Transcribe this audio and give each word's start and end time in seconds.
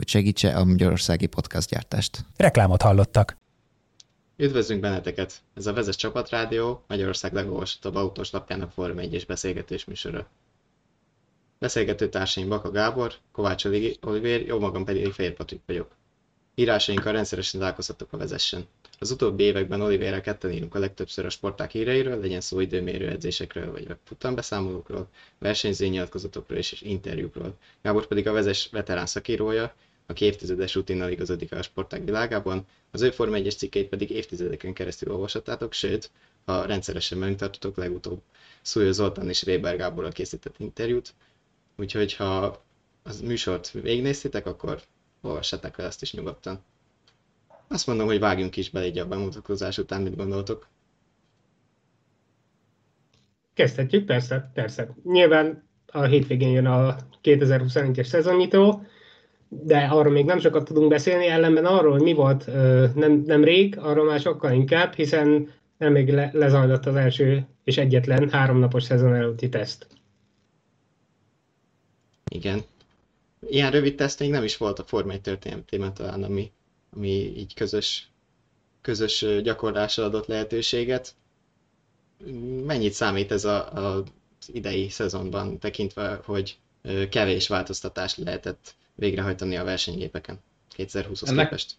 hogy 0.00 0.08
segítse 0.08 0.56
a 0.56 0.64
magyarországi 0.64 1.26
podcastgyártást. 1.26 2.24
Reklámot 2.36 2.82
hallottak. 2.82 3.36
Üdvözlünk 4.36 4.80
benneteket! 4.80 5.42
Ez 5.54 5.66
a 5.66 5.72
Vezes 5.72 5.96
Csapatrádió, 5.96 6.84
Magyarország 6.86 7.32
legolvasottabb 7.32 7.94
autós 7.94 8.30
lapjának 8.30 8.72
Form 8.72 8.98
1 8.98 9.14
és 9.14 9.26
beszélgetés 9.26 9.84
műsora. 9.84 10.28
Beszélgető 11.58 12.08
társaim 12.08 12.48
Baka 12.48 12.70
Gábor, 12.70 13.12
Kovács 13.32 13.64
Olivér, 14.00 14.46
jó 14.46 14.58
magam 14.58 14.84
pedig 14.84 15.12
Fehér 15.12 15.32
Patrik 15.32 15.60
vagyok. 15.66 15.96
Írásainkkal 16.54 17.12
rendszeresen 17.12 17.60
találkozhatok 17.60 18.12
a 18.12 18.16
vezessen. 18.16 18.66
Az 18.98 19.10
utóbbi 19.10 19.42
években 19.42 19.80
Olivérrel 19.80 20.20
ketten 20.20 20.50
írunk 20.52 20.74
a 20.74 20.78
legtöbbször 20.78 21.24
a 21.24 21.30
sporták 21.30 21.70
híreiről, 21.70 22.20
legyen 22.20 22.40
szó 22.40 22.60
időmérő 22.60 23.08
edzésekről, 23.08 23.72
vagy 23.72 23.86
futambeszámolókról, 24.04 25.08
versenyző 25.38 25.86
nyilatkozatokról 25.86 26.58
és 26.58 26.80
interjúkról. 26.82 27.54
Gábor 27.82 28.06
pedig 28.06 28.28
a 28.28 28.32
vezes 28.32 28.68
veterán 28.72 29.06
szakírója, 29.06 29.74
aki 30.10 30.24
évtizedes 30.24 30.74
rutinnal 30.74 31.10
igazodik 31.10 31.52
a 31.52 31.62
sporták 31.62 32.04
világában, 32.04 32.66
az 32.90 33.02
ő 33.02 33.10
Forma 33.10 33.34
1 33.34 33.54
cikkeit 33.56 33.88
pedig 33.88 34.10
évtizedeken 34.10 34.72
keresztül 34.72 35.12
olvashatátok, 35.12 35.72
sőt, 35.72 36.10
ha 36.44 36.64
rendszeresen 36.64 37.18
megtartotok, 37.18 37.76
legutóbb 37.76 38.22
Szújó 38.62 38.92
Zoltán 38.92 39.28
és 39.28 39.42
Réber 39.42 39.76
Gáborral 39.76 40.12
készített 40.12 40.54
interjút, 40.58 41.14
úgyhogy 41.76 42.14
ha 42.14 42.62
az 43.02 43.20
műsort 43.20 43.70
végignéztétek, 43.70 44.46
akkor 44.46 44.82
olvassátok 45.20 45.78
el 45.78 45.86
ezt 45.86 46.02
is 46.02 46.12
nyugodtan. 46.12 46.64
Azt 47.68 47.86
mondom, 47.86 48.06
hogy 48.06 48.18
vágjunk 48.18 48.56
is 48.56 48.70
bele 48.70 48.86
így 48.86 48.98
a 48.98 49.06
bemutatkozás 49.06 49.78
után, 49.78 50.02
mit 50.02 50.16
gondoltok. 50.16 50.68
Kezdhetjük, 53.54 54.04
persze, 54.04 54.50
persze. 54.54 54.94
Nyilván 55.02 55.68
a 55.86 56.02
hétvégén 56.02 56.50
jön 56.50 56.66
a 56.66 56.96
2021-es 57.22 58.06
szezonnyitó, 58.06 58.82
de 59.52 59.78
arról 59.78 60.12
még 60.12 60.24
nem 60.24 60.38
sokat 60.38 60.64
tudunk 60.64 60.88
beszélni, 60.88 61.26
ellenben 61.26 61.64
arról, 61.64 61.92
hogy 61.92 62.02
mi 62.02 62.12
volt 62.12 62.46
nem, 62.94 63.22
nem 63.26 63.44
rég, 63.44 63.78
arról 63.78 64.04
már 64.04 64.20
sokkal 64.20 64.52
inkább, 64.52 64.94
hiszen 64.94 65.52
nem 65.78 65.92
még 65.92 66.08
le, 66.12 66.30
lezajlott 66.32 66.86
az 66.86 66.94
első 66.94 67.46
és 67.64 67.78
egyetlen 67.78 68.30
háromnapos 68.30 68.82
szezon 68.82 69.14
előtti 69.14 69.48
teszt. 69.48 69.86
Igen. 72.30 72.60
Ilyen 73.48 73.70
rövid 73.70 73.94
teszt 73.94 74.18
még 74.18 74.30
nem 74.30 74.44
is 74.44 74.56
volt 74.56 74.78
a 74.78 74.84
Forma 74.84 75.12
1 75.12 75.20
történetében 75.20 75.94
talán, 75.94 76.22
ami, 76.22 76.50
ami 76.96 77.08
így 77.36 77.54
közös, 77.54 78.10
közös 78.80 79.24
gyakorlásra 79.42 80.04
adott 80.04 80.26
lehetőséget. 80.26 81.14
Mennyit 82.66 82.92
számít 82.92 83.32
ez 83.32 83.44
a, 83.44 83.72
a, 83.72 84.02
idei 84.46 84.88
szezonban, 84.88 85.58
tekintve, 85.58 86.20
hogy 86.24 86.58
kevés 87.10 87.48
változtatást 87.48 88.16
lehetett 88.16 88.74
végrehajtani 89.00 89.56
a 89.56 89.64
versenygépeken 89.64 90.38
2020-hoz 90.76 91.28
ennek, 91.28 91.44
képest? 91.44 91.74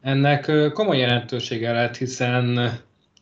Ennek 0.00 0.72
komoly 0.72 0.98
jelentősége 0.98 1.72
lett, 1.72 1.96
hiszen 1.96 2.72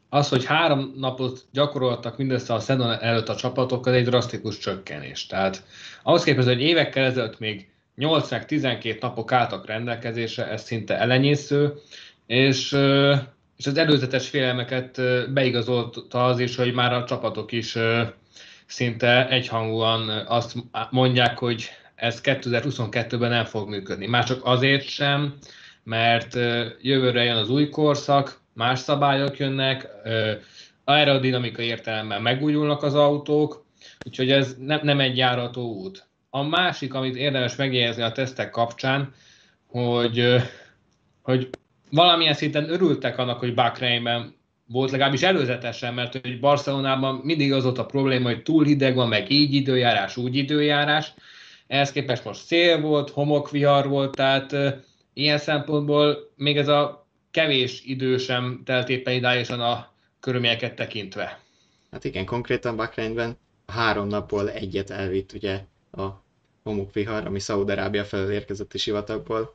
az, 0.08 0.28
hogy 0.28 0.44
három 0.44 0.94
napot 0.96 1.46
gyakoroltak 1.52 2.16
mindössze 2.16 2.54
a 2.54 2.60
szezon 2.60 2.90
előtt 2.90 3.28
a 3.28 3.36
csapatok, 3.36 3.86
az 3.86 3.92
egy 3.92 4.04
drasztikus 4.04 4.58
csökkenés. 4.58 5.26
Tehát 5.26 5.62
ahhoz 6.02 6.24
képest, 6.24 6.46
hogy 6.46 6.60
évekkel 6.60 7.04
ezelőtt 7.04 7.38
még 7.38 7.68
8 7.94 8.30
meg 8.30 8.46
12 8.46 8.98
napok 9.00 9.32
álltak 9.32 9.66
rendelkezésre, 9.66 10.48
ez 10.48 10.62
szinte 10.62 10.98
elenyésző, 10.98 11.72
és, 12.26 12.72
és 13.56 13.66
az 13.66 13.76
előzetes 13.76 14.28
félelmeket 14.28 15.00
beigazolta 15.32 16.24
az 16.24 16.38
is, 16.38 16.56
hogy 16.56 16.72
már 16.72 16.92
a 16.92 17.04
csapatok 17.04 17.52
is 17.52 17.76
szinte 18.66 19.28
egyhangúan 19.28 20.08
azt 20.26 20.54
mondják, 20.90 21.38
hogy 21.38 21.70
ez 22.00 22.20
2022-ben 22.24 23.30
nem 23.30 23.44
fog 23.44 23.68
működni. 23.68 24.06
Már 24.06 24.24
csak 24.24 24.40
azért 24.44 24.88
sem, 24.88 25.34
mert 25.84 26.34
jövőre 26.80 27.24
jön 27.24 27.36
az 27.36 27.50
új 27.50 27.68
korszak, 27.68 28.40
más 28.54 28.78
szabályok 28.78 29.38
jönnek, 29.38 29.88
aerodinamikai 30.84 31.66
értelemben 31.66 32.22
megújulnak 32.22 32.82
az 32.82 32.94
autók, 32.94 33.64
úgyhogy 34.06 34.30
ez 34.30 34.56
nem, 34.58 35.00
egy 35.00 35.16
járató 35.16 35.74
út. 35.74 36.08
A 36.30 36.42
másik, 36.42 36.94
amit 36.94 37.16
érdemes 37.16 37.56
megjegyezni 37.56 38.02
a 38.02 38.12
tesztek 38.12 38.50
kapcsán, 38.50 39.12
hogy, 39.66 40.36
hogy 41.22 41.48
valamilyen 41.90 42.34
szinten 42.34 42.70
örültek 42.70 43.18
annak, 43.18 43.38
hogy 43.38 43.54
Bakreinben 43.54 44.34
volt 44.66 44.90
legalábbis 44.90 45.22
előzetesen, 45.22 45.94
mert 45.94 46.12
hogy 46.12 46.40
Barcelonában 46.40 47.20
mindig 47.22 47.52
az 47.52 47.64
volt 47.64 47.78
a 47.78 47.86
probléma, 47.86 48.28
hogy 48.28 48.42
túl 48.42 48.64
hideg 48.64 48.94
van, 48.94 49.08
meg 49.08 49.30
így 49.30 49.54
időjárás, 49.54 50.16
úgy 50.16 50.36
időjárás, 50.36 51.14
ehhez 51.70 51.92
képest 51.92 52.24
most 52.24 52.44
szél 52.44 52.80
volt, 52.80 53.10
homokvihar 53.10 53.88
volt, 53.88 54.14
tehát 54.14 54.56
ilyen 55.12 55.38
szempontból 55.38 56.30
még 56.36 56.56
ez 56.56 56.68
a 56.68 57.06
kevés 57.30 57.82
idő 57.84 58.16
sem 58.18 58.62
telt 58.64 58.88
éppen 58.88 59.14
idálisan 59.14 59.60
a 59.60 59.92
körülményeket 60.20 60.74
tekintve. 60.74 61.40
Hát 61.90 62.04
igen, 62.04 62.24
konkrétan 62.24 62.76
Bakreinben 62.76 63.36
a 63.66 63.72
három 63.72 64.06
napból 64.06 64.50
egyet 64.50 64.90
elvitt 64.90 65.32
ugye 65.32 65.64
a 65.92 66.06
homokvihar, 66.62 67.26
ami 67.26 67.38
Szaúd-Arábia 67.38 68.04
felől 68.04 68.32
érkezett 68.32 68.74
a 68.74 68.78
sivatagból. 68.78 69.54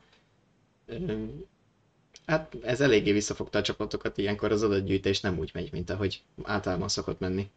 Hát 2.26 2.56
ez 2.62 2.80
eléggé 2.80 3.12
visszafogta 3.12 3.58
a 3.58 3.62
csapatokat, 3.62 4.18
ilyenkor 4.18 4.52
az 4.52 4.62
adatgyűjtés 4.62 5.20
nem 5.20 5.38
úgy 5.38 5.50
megy, 5.52 5.72
mint 5.72 5.90
ahogy 5.90 6.22
általában 6.42 6.88
szokott 6.88 7.20
menni. 7.20 7.50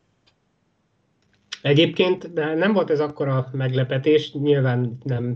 Egyébként 1.61 2.33
de 2.33 2.53
nem 2.53 2.73
volt 2.73 2.89
ez 2.89 2.99
akkora 2.99 3.49
meglepetés, 3.51 4.33
nyilván 4.33 4.97
nem, 5.03 5.35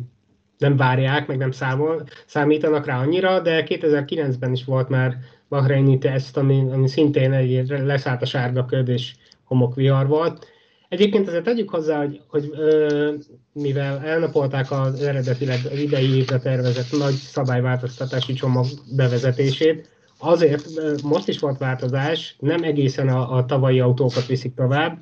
nem 0.58 0.78
várják, 0.78 1.28
meg 1.28 1.38
nem 1.38 1.52
számol, 1.52 2.04
számítanak 2.26 2.86
rá 2.86 3.00
annyira, 3.00 3.40
de 3.40 3.66
2009-ben 3.68 4.52
is 4.52 4.64
volt 4.64 4.90
már 4.90 5.18
Bahreini 5.50 5.98
teszt, 5.98 6.38
ami, 6.38 6.66
ami 6.72 6.88
szintén 6.88 7.32
egy 7.32 7.68
leszállt 7.68 8.22
a 8.22 8.26
sárga 8.26 8.66
köd 8.66 8.88
és 8.88 9.14
homokvihar 9.44 10.08
volt. 10.08 10.48
Egyébként 10.90 11.28
azért 11.28 11.44
tegyük 11.44 11.70
hozzá, 11.70 11.98
hogy, 11.98 12.22
hogy 12.28 12.50
ö, 12.52 13.14
mivel 13.54 14.00
elnapolták 14.06 14.72
az 14.72 15.02
eredetileg 15.02 15.60
az 15.72 15.80
idei 15.80 16.16
évre 16.16 16.40
tervezett 16.40 17.00
nagy 17.00 17.14
szabályváltoztatási 17.14 18.34
csomag 18.34 18.66
bevezetését, 18.96 19.90
azért 20.18 20.68
most 21.04 21.28
is 21.28 21.40
volt 21.40 21.58
változás, 21.58 22.36
nem 22.40 22.64
egészen 22.64 23.08
a, 23.08 23.36
a 23.36 23.46
tavalyi 23.46 23.80
autókat 23.80 24.26
viszik 24.26 24.54
tovább, 24.54 24.98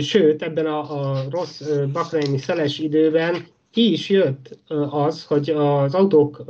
Sőt, 0.00 0.42
ebben 0.42 0.66
a, 0.66 0.78
a 0.78 1.24
rossz 1.30 1.62
bakreini 1.92 2.38
szeles 2.38 2.78
időben 2.78 3.46
ki 3.70 3.92
is 3.92 4.08
jött 4.08 4.58
az, 4.90 5.24
hogy 5.24 5.50
az 5.50 5.94
autók 5.94 6.44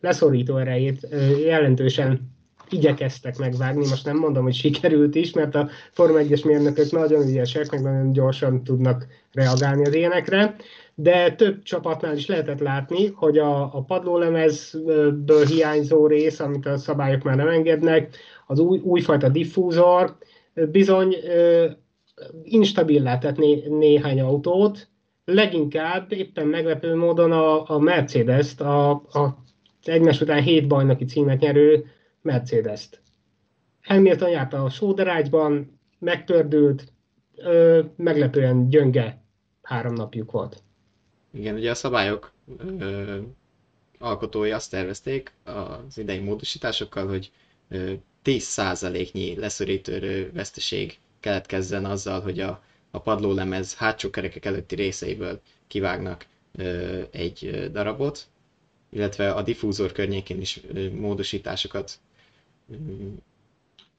leszorító 0.00 0.56
erejét 0.56 1.08
jelentősen 1.44 2.38
igyekeztek 2.70 3.38
megvágni. 3.38 3.88
Most 3.88 4.04
nem 4.04 4.16
mondom, 4.16 4.42
hogy 4.42 4.54
sikerült 4.54 5.14
is, 5.14 5.32
mert 5.32 5.54
a 5.54 5.68
Forma 5.92 6.18
1-es 6.20 6.44
mérnökök 6.44 6.90
nagyon 6.90 7.28
ügyesek, 7.28 7.70
meg 7.70 7.82
nagyon 7.82 8.12
gyorsan 8.12 8.64
tudnak 8.64 9.06
reagálni 9.32 9.86
az 9.86 9.94
ilyenekre, 9.94 10.56
de 10.94 11.34
több 11.34 11.62
csapatnál 11.62 12.16
is 12.16 12.26
lehetett 12.26 12.60
látni, 12.60 13.06
hogy 13.06 13.38
a, 13.38 13.62
a 13.62 13.82
padlólemezből 13.82 15.44
hiányzó 15.46 16.06
rész, 16.06 16.40
amit 16.40 16.66
a 16.66 16.76
szabályok 16.76 17.22
már 17.22 17.36
nem 17.36 17.48
engednek, 17.48 18.16
az 18.46 18.58
új, 18.58 18.78
újfajta 18.78 19.28
diffúzor, 19.28 20.16
bizony 20.54 21.16
instabil 22.42 23.02
lehetett 23.02 23.36
né, 23.36 23.68
néhány 23.68 24.20
autót, 24.20 24.88
leginkább 25.24 26.12
éppen 26.12 26.46
meglepő 26.46 26.94
módon 26.94 27.32
a, 27.32 27.70
a 27.70 27.78
Mercedes-t, 27.78 28.60
a, 28.60 28.90
a 28.90 29.42
egymás 29.82 30.20
után 30.20 30.42
hét 30.42 30.66
bajnoki 30.66 31.04
címet 31.04 31.40
nyerő 31.40 31.86
Mercedes-t. 32.22 33.00
Hamilton 33.82 34.30
járt 34.30 34.52
a 34.52 34.70
sóderágyban, 34.70 35.78
megtördült, 35.98 36.92
ö, 37.36 37.82
meglepően 37.96 38.68
gyönge 38.68 39.22
három 39.62 39.94
napjuk 39.94 40.30
volt. 40.30 40.62
Igen, 41.32 41.54
ugye 41.54 41.70
a 41.70 41.74
szabályok 41.74 42.32
ö, 42.78 43.16
alkotói 43.98 44.50
azt 44.50 44.70
tervezték 44.70 45.32
az 45.44 45.98
idei 45.98 46.18
módosításokkal, 46.18 47.08
hogy 47.08 47.30
ö, 47.68 47.92
10%-nyi 48.24 49.36
leszorítő 49.36 50.30
veszteség 50.34 50.98
keletkezzen 51.20 51.84
azzal, 51.84 52.20
hogy 52.20 52.40
a, 52.40 52.62
a 52.90 53.00
padlólemez 53.00 53.74
hátsó 53.74 54.10
kerekek 54.10 54.44
előtti 54.44 54.74
részeiből 54.74 55.40
kivágnak 55.66 56.26
ö, 56.56 57.00
egy 57.10 57.68
darabot, 57.72 58.26
illetve 58.90 59.32
a 59.32 59.42
diffúzor 59.42 59.92
környékén 59.92 60.40
is 60.40 60.60
módosításokat 60.92 61.98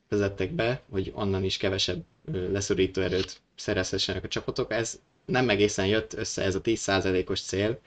vezettek 0.09 0.51
be, 0.51 0.81
hogy 0.89 1.11
onnan 1.15 1.43
is 1.43 1.57
kevesebb 1.57 2.03
leszorító 2.31 3.01
erőt 3.01 3.41
szerezhessenek 3.55 4.23
a 4.23 4.27
csapatok. 4.27 4.71
Ez 4.73 4.99
nem 5.25 5.49
egészen 5.49 5.87
jött 5.87 6.13
össze 6.13 6.41
ez 6.43 6.55
a 6.55 6.61
10%-os 6.61 7.41
cél. 7.41 7.79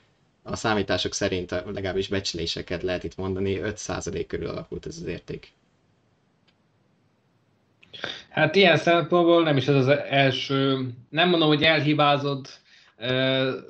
A 0.43 0.57
számítások 0.57 1.15
szerint 1.15 1.51
legalábbis 1.51 2.09
becsléseket 2.09 2.83
lehet 2.83 3.05
itt 3.05 3.17
mondani, 3.17 3.61
5% 3.63 4.25
körül 4.29 4.49
alakult 4.49 4.87
ez 4.87 4.97
az 4.97 5.07
érték. 5.07 5.53
Hát 8.35 8.57
ilyen 8.57 8.77
szempontból 8.77 9.43
nem 9.43 9.57
is 9.57 9.69
ez 9.69 9.75
az 9.75 9.89
első, 10.11 10.89
nem 11.11 11.29
mondom, 11.29 11.49
hogy 11.49 11.63
elhibázott 11.63 12.61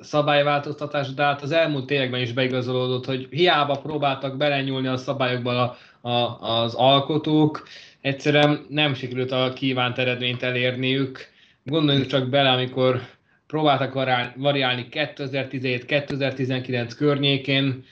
szabályváltoztatás, 0.01 1.13
de 1.13 1.23
hát 1.23 1.41
az 1.41 1.51
elmúlt 1.51 1.91
években 1.91 2.21
is 2.21 2.33
beigazolódott, 2.33 3.05
hogy 3.05 3.27
hiába 3.31 3.75
próbáltak 3.75 4.37
belenyúlni 4.37 4.87
a 4.87 4.97
szabályokban 4.97 5.57
a, 5.57 5.77
a, 6.09 6.39
az 6.39 6.73
alkotók, 6.73 7.67
egyszerűen 8.01 8.65
nem 8.69 8.93
sikerült 8.93 9.31
a 9.31 9.53
kívánt 9.55 9.97
eredményt 9.97 10.43
elérniük. 10.43 11.27
Gondoljunk 11.63 12.07
csak 12.07 12.29
bele, 12.29 12.49
amikor 12.49 13.01
próbáltak 13.47 13.93
variálni 14.35 14.87
2017-2019 14.91 16.91
környékén, 16.97 17.83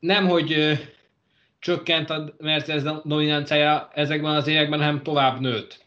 nem, 0.00 0.28
hogy 0.28 0.78
csökkent 1.60 2.10
a 2.10 2.34
Mercedes 2.38 2.82
dominanciája 3.04 3.90
ezekben 3.94 4.34
az 4.34 4.46
években, 4.46 4.78
hanem 4.78 5.02
tovább 5.02 5.40
nőtt. 5.40 5.84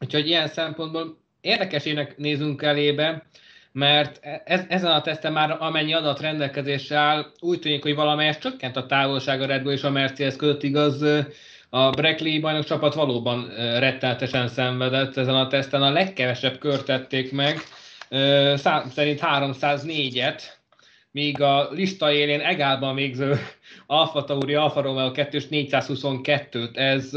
Úgyhogy 0.00 0.26
ilyen 0.26 0.48
szempontból 0.48 1.18
érdekesének 1.40 2.16
nézünk 2.16 2.62
elébe, 2.62 3.26
mert 3.72 4.20
ez, 4.44 4.60
ezen 4.68 4.90
a 4.90 5.00
teszten 5.00 5.32
már 5.32 5.56
amennyi 5.60 5.94
adat 5.94 6.20
rendelkezésre 6.20 6.96
áll, 6.96 7.26
úgy 7.40 7.58
tűnik, 7.58 7.82
hogy 7.82 7.94
valamelyest 7.94 8.40
csökkent 8.40 8.76
a 8.76 8.86
távolság 8.86 9.40
a 9.40 9.46
Red 9.46 9.62
Bull 9.62 9.72
és 9.72 9.82
a 9.82 9.90
Mercedes 9.90 10.36
között, 10.36 10.62
igaz, 10.62 11.02
a 11.70 11.90
Brackley 11.90 12.40
bajnok 12.40 12.64
csapat 12.64 12.94
valóban 12.94 13.48
rettenetesen 13.56 14.48
szenvedett 14.48 15.16
ezen 15.16 15.34
a 15.34 15.46
teszten, 15.46 15.82
a 15.82 15.90
legkevesebb 15.90 16.58
kört 16.58 16.84
tették 16.84 17.32
meg, 17.32 17.58
szerint 18.88 19.20
304-et, 19.22 20.42
míg 21.14 21.40
a 21.40 21.70
lista 21.70 22.12
élén 22.12 22.40
egálban 22.40 22.94
végző 22.94 23.36
Alfa 23.86 24.24
Tauri, 24.24 24.54
Alfa 24.54 24.80
Romeo 24.80 25.10
2 25.10 25.38
422-t, 25.50 26.76
ez 26.76 27.10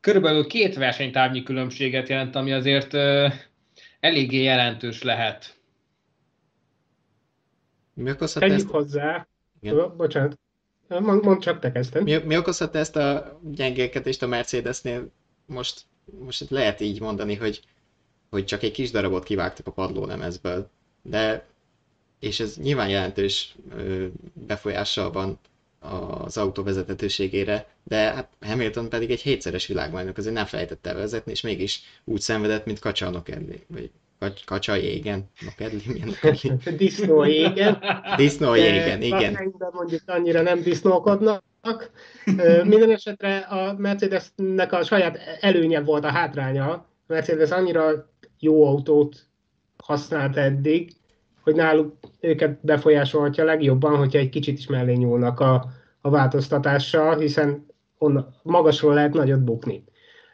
körülbelül 0.00 0.46
két 0.46 0.74
versenytárnyi 0.74 1.42
különbséget 1.42 2.08
jelent, 2.08 2.36
ami 2.36 2.52
azért 2.52 2.94
eléggé 4.00 4.42
jelentős 4.42 5.02
lehet. 5.02 5.58
Mi 7.94 8.10
okozhat 8.10 8.42
Tegyük 8.42 8.56
ezt? 8.56 8.68
hozzá, 8.68 9.26
Igen. 9.60 9.96
bocsánat, 9.96 10.38
mond, 10.88 11.24
mond 11.24 11.42
csak 11.42 11.58
te 11.58 11.72
kezdted. 11.72 12.02
Mi, 12.02 12.16
mi 12.16 12.36
okozhat 12.36 12.76
ezt 12.76 12.96
a 12.96 13.40
gyengélkedést 13.42 14.22
a 14.22 14.26
Mercedesnél? 14.26 15.12
Most, 15.46 15.82
most 16.18 16.50
lehet 16.50 16.80
így 16.80 17.00
mondani, 17.00 17.34
hogy, 17.34 17.60
hogy 18.30 18.44
csak 18.44 18.62
egy 18.62 18.72
kis 18.72 18.90
darabot 18.90 19.24
kivágtak 19.24 19.66
a 19.66 19.72
padlólemezből, 19.72 20.70
de 21.02 21.49
és 22.20 22.40
ez 22.40 22.56
nyilván 22.56 22.88
jelentős 22.88 23.54
befolyással 24.32 25.10
van 25.10 25.38
az 25.78 26.36
autó 26.36 26.62
vezethetőségére, 26.62 27.66
de 27.84 27.96
hát 27.96 28.28
Hamilton 28.40 28.88
pedig 28.88 29.10
egy 29.10 29.20
hétszeres 29.20 29.66
világbajnok, 29.66 30.16
azért 30.16 30.34
nem 30.34 30.44
felejtette 30.44 30.94
vezetni, 30.94 31.32
és 31.32 31.40
mégis 31.40 31.82
úgy 32.04 32.20
szenvedett, 32.20 32.64
mint 32.64 32.78
Kacsa 32.78 33.06
a 33.06 33.10
Nokedli, 33.10 33.66
vagy 34.18 34.44
Kacsa 34.44 34.74
jégen, 34.74 35.30
Nokedli, 35.40 35.82
milyen 35.86 36.06
Nokedli? 36.06 36.52
Disznó 36.76 37.24
jégen. 37.24 37.82
Disznó 38.16 38.54
jégen, 38.54 39.02
igen. 39.02 39.54
mondjuk 39.72 40.02
annyira 40.06 40.42
nem 40.42 40.62
disznókodnak. 40.62 41.42
Minden 42.64 42.90
esetre 42.90 43.38
a 43.38 43.74
Mercedesnek 43.78 44.72
a 44.72 44.84
saját 44.84 45.18
előnye 45.40 45.80
volt 45.80 46.04
a 46.04 46.10
hátránya. 46.10 46.70
A 46.70 46.86
Mercedes 47.06 47.50
annyira 47.50 48.10
jó 48.38 48.66
autót 48.66 49.16
használt 49.76 50.36
eddig, 50.36 50.92
hogy 51.42 51.54
náluk 51.54 51.94
őket 52.20 52.58
befolyásolhatja 52.62 53.44
legjobban, 53.44 53.96
hogyha 53.96 54.18
egy 54.18 54.28
kicsit 54.28 54.58
is 54.58 54.66
mellé 54.66 54.92
nyúlnak 54.92 55.40
a, 55.40 55.64
a 56.00 56.10
változtatással, 56.10 57.18
hiszen 57.18 57.66
on, 57.98 58.34
magasról 58.42 58.94
lehet 58.94 59.14
nagyot 59.14 59.44
bukni. 59.44 59.84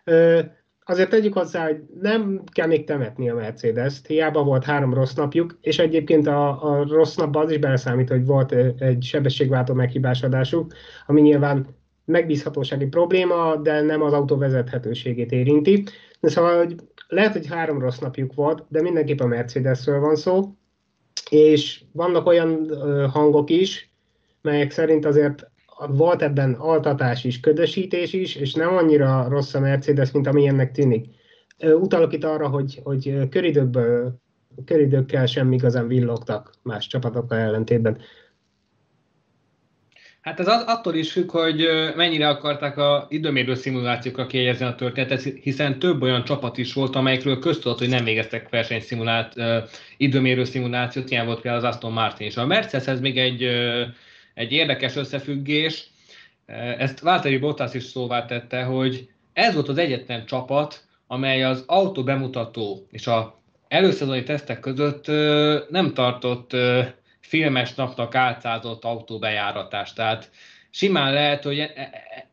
Ö, 0.04 0.40
azért 0.84 1.10
tegyük 1.10 1.32
hozzá, 1.32 1.66
hogy 1.66 1.82
nem 2.00 2.42
kell 2.52 2.66
még 2.66 2.84
temetni 2.84 3.30
a 3.30 3.34
Mercedes-t, 3.34 4.06
hiába 4.06 4.44
volt 4.44 4.64
három 4.64 4.94
rossz 4.94 5.14
napjuk, 5.14 5.58
és 5.60 5.78
egyébként 5.78 6.26
a, 6.26 6.72
a 6.72 6.86
rossz 6.88 7.14
napban 7.14 7.44
az 7.44 7.50
is 7.50 7.58
beleszámít, 7.58 8.08
hogy 8.08 8.26
volt 8.26 8.52
egy 8.78 9.02
sebességváltó 9.02 9.74
meghibásodásuk, 9.74 10.72
ami 11.06 11.20
nyilván 11.20 11.66
megbízhatósági 12.04 12.86
probléma, 12.86 13.56
de 13.56 13.80
nem 13.80 14.02
az 14.02 14.12
autó 14.12 14.36
vezethetőségét 14.36 15.32
érinti. 15.32 15.84
De 16.20 16.28
szóval 16.28 16.56
hogy 16.56 16.74
lehet, 17.08 17.32
hogy 17.32 17.46
három 17.46 17.80
rossz 17.80 17.98
napjuk 17.98 18.34
volt, 18.34 18.64
de 18.68 18.82
mindenképp 18.82 19.20
a 19.20 19.26
Mercedesről 19.26 20.00
van 20.00 20.16
szó, 20.16 20.56
és 21.30 21.82
vannak 21.92 22.26
olyan 22.26 22.70
hangok 23.10 23.50
is, 23.50 23.90
melyek 24.42 24.70
szerint 24.70 25.04
azért 25.04 25.50
volt 25.88 26.22
ebben 26.22 26.52
altatás 26.52 27.24
is, 27.24 27.40
ködösítés 27.40 28.12
is, 28.12 28.34
és 28.34 28.54
nem 28.54 28.76
annyira 28.76 29.28
rossz 29.28 29.54
a 29.54 29.60
Mercedes, 29.60 30.10
mint 30.10 30.26
ami 30.26 30.46
ennek 30.46 30.72
tűnik. 30.72 31.06
Utalok 31.58 32.12
itt 32.12 32.24
arra, 32.24 32.48
hogy, 32.48 32.80
hogy 32.82 33.28
köridőkből, 33.30 34.20
köridőkkel 34.64 35.26
sem 35.26 35.52
igazán 35.52 35.88
villogtak 35.88 36.50
más 36.62 36.86
csapatokkal 36.86 37.38
ellentétben. 37.38 37.98
Hát 40.26 40.40
ez 40.40 40.46
attól 40.48 40.94
is 40.94 41.12
függ, 41.12 41.30
hogy 41.30 41.68
mennyire 41.96 42.28
akarták 42.28 42.76
a 42.76 43.06
időmérő 43.08 43.54
szimulációkra 43.54 44.26
kiegyezni 44.26 44.64
a 44.64 44.74
történetet, 44.74 45.22
hiszen 45.22 45.78
több 45.78 46.02
olyan 46.02 46.24
csapat 46.24 46.58
is 46.58 46.72
volt, 46.72 46.96
amelyekről 46.96 47.38
köztudott, 47.38 47.78
hogy 47.78 47.88
nem 47.88 48.04
végeztek 48.04 48.48
versenyszimulált, 48.48 49.34
időmérő 49.96 50.44
szimulációt, 50.44 51.10
ilyen 51.10 51.26
volt 51.26 51.40
például 51.40 51.64
az 51.64 51.74
Aston 51.74 51.92
Martin 51.92 52.26
is. 52.26 52.36
A 52.36 52.46
Mercedeshez 52.46 53.00
még 53.00 53.18
egy, 53.18 53.42
egy 54.34 54.52
érdekes 54.52 54.96
összefüggés, 54.96 55.90
ezt 56.78 57.00
Valtteri 57.00 57.38
Bottas 57.38 57.74
is 57.74 57.82
szóvá 57.82 58.24
tette, 58.24 58.62
hogy 58.62 59.08
ez 59.32 59.54
volt 59.54 59.68
az 59.68 59.78
egyetlen 59.78 60.26
csapat, 60.26 60.84
amely 61.06 61.44
az 61.44 61.64
autó 61.66 62.04
bemutató 62.04 62.86
és 62.90 63.06
a 63.06 63.40
előszezoni 63.68 64.22
tesztek 64.22 64.60
között 64.60 65.06
nem 65.70 65.94
tartott 65.94 66.56
filmes 67.26 67.74
napnak 67.74 68.14
álcázott 68.14 68.84
autóbejáratás. 68.84 69.92
Tehát 69.92 70.30
simán 70.70 71.12
lehet, 71.12 71.42
hogy 71.42 71.58
e, 71.58 71.72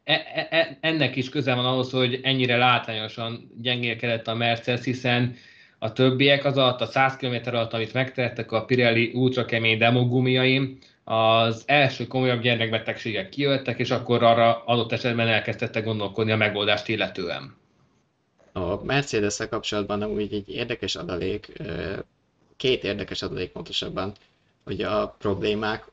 e, 0.03 0.47
e, 0.49 0.77
ennek 0.81 1.15
is 1.15 1.29
köze 1.29 1.53
van 1.53 1.65
ahhoz, 1.65 1.91
hogy 1.91 2.19
ennyire 2.23 2.57
látványosan 2.57 3.51
gyengélkedett 3.61 4.27
a 4.27 4.35
Mercedes, 4.35 4.83
hiszen 4.83 5.35
a 5.79 5.93
többiek 5.93 6.45
az 6.45 6.57
alatt 6.57 6.81
a 6.81 6.85
100 6.85 7.15
km 7.15 7.35
alatt, 7.45 7.73
amit 7.73 7.93
megtettek 7.93 8.51
a 8.51 8.65
Pirelli 8.65 9.11
ultra 9.13 9.45
kemény 9.45 9.77
demogumiaim, 9.77 10.77
az 11.03 11.63
első 11.65 12.07
komolyabb 12.07 12.41
gyermekbetegségek 12.41 13.29
kijöttek, 13.29 13.79
és 13.79 13.91
akkor 13.91 14.23
arra 14.23 14.63
adott 14.65 14.91
esetben 14.91 15.27
elkezdtek 15.27 15.83
gondolkodni 15.83 16.31
a 16.31 16.37
megoldást 16.37 16.87
illetően. 16.87 17.55
A 18.51 18.83
mercedes 18.83 19.37
kapcsolatban 19.49 20.03
úgy 20.03 20.33
egy 20.33 20.49
érdekes 20.49 20.95
adalék, 20.95 21.51
két 22.57 22.83
érdekes 22.83 23.21
adalék 23.21 23.51
pontosabban 23.51 24.13
hogy 24.63 24.81
a 24.81 25.07
problémák, 25.17 25.85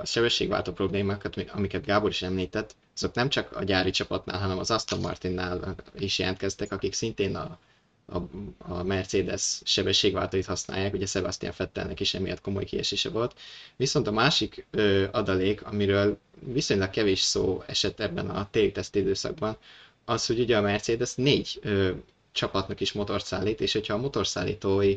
a 0.00 0.06
sebességváltó 0.06 0.72
problémákat, 0.72 1.44
amiket 1.52 1.84
Gábor 1.84 2.10
is 2.10 2.22
említett, 2.22 2.74
azok 2.96 3.14
nem 3.14 3.28
csak 3.28 3.52
a 3.56 3.64
gyári 3.64 3.90
csapatnál, 3.90 4.40
hanem 4.40 4.58
az 4.58 4.70
Aston 4.70 5.00
Martinnál 5.00 5.74
is 5.98 6.18
jelentkeztek, 6.18 6.72
akik 6.72 6.94
szintén 6.94 7.36
a, 7.36 7.58
a, 8.06 8.18
a 8.58 8.82
Mercedes 8.82 9.60
sebességváltóit 9.64 10.46
használják, 10.46 10.94
ugye 10.94 11.06
Sebastian 11.06 11.52
Vettelnek 11.56 12.00
is 12.00 12.14
emiatt 12.14 12.40
komoly 12.40 12.64
kiesése 12.64 13.10
volt. 13.10 13.34
Viszont 13.76 14.06
a 14.06 14.10
másik 14.10 14.66
ö, 14.70 15.04
adalék, 15.12 15.62
amiről 15.62 16.18
viszonylag 16.40 16.90
kevés 16.90 17.20
szó 17.20 17.62
esett 17.66 18.00
ebben 18.00 18.30
a 18.30 18.48
tégteszt 18.50 18.94
időszakban, 18.94 19.56
az, 20.04 20.26
hogy 20.26 20.40
ugye 20.40 20.56
a 20.56 20.60
Mercedes 20.60 21.14
négy 21.14 21.58
ö, 21.62 21.90
csapatnak 22.32 22.80
is 22.80 22.92
motort 22.92 23.32
és 23.58 23.72
hogyha 23.72 23.94
a 23.94 23.98
motorszállítói 23.98 24.96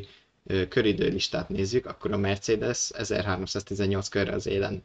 köridőlistát 0.68 1.48
nézzük, 1.48 1.86
akkor 1.86 2.12
a 2.12 2.16
Mercedes 2.16 2.90
1318 2.94 4.08
körre 4.08 4.32
az 4.32 4.46
élen 4.46 4.82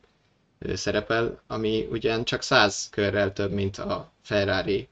szerepel, 0.73 1.41
ami 1.47 1.87
ugyan 1.91 2.23
csak 2.25 2.41
100 2.41 2.89
körrel 2.89 3.33
több, 3.33 3.51
mint 3.51 3.77
a 3.77 4.11
Ferrari 4.21 4.87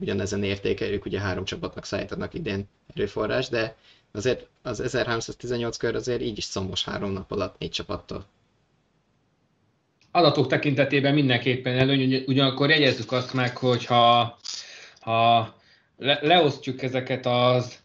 ugyanezen 0.00 0.42
értéke, 0.42 0.88
ők 0.90 1.04
ugye 1.04 1.20
három 1.20 1.44
csapatnak 1.44 1.84
szállítanak 1.84 2.34
idén 2.34 2.68
erőforrás, 2.94 3.48
de 3.48 3.76
azért 4.12 4.46
az 4.62 4.80
1318 4.80 5.76
kör 5.76 5.94
azért 5.94 6.20
így 6.20 6.38
is 6.38 6.44
szomos 6.44 6.84
három 6.84 7.12
nap 7.12 7.32
alatt 7.32 7.58
négy 7.58 7.70
csapattól. 7.70 8.26
Adatok 10.10 10.46
tekintetében 10.46 11.14
mindenképpen 11.14 11.78
előny, 11.78 12.24
ugyanakkor 12.26 12.70
jegyezzük 12.70 13.12
azt 13.12 13.32
meg, 13.32 13.56
hogy 13.56 13.84
ha, 13.84 14.36
ha 15.00 15.54
le, 15.98 16.18
leosztjuk 16.22 16.82
ezeket 16.82 17.26
az 17.26 17.78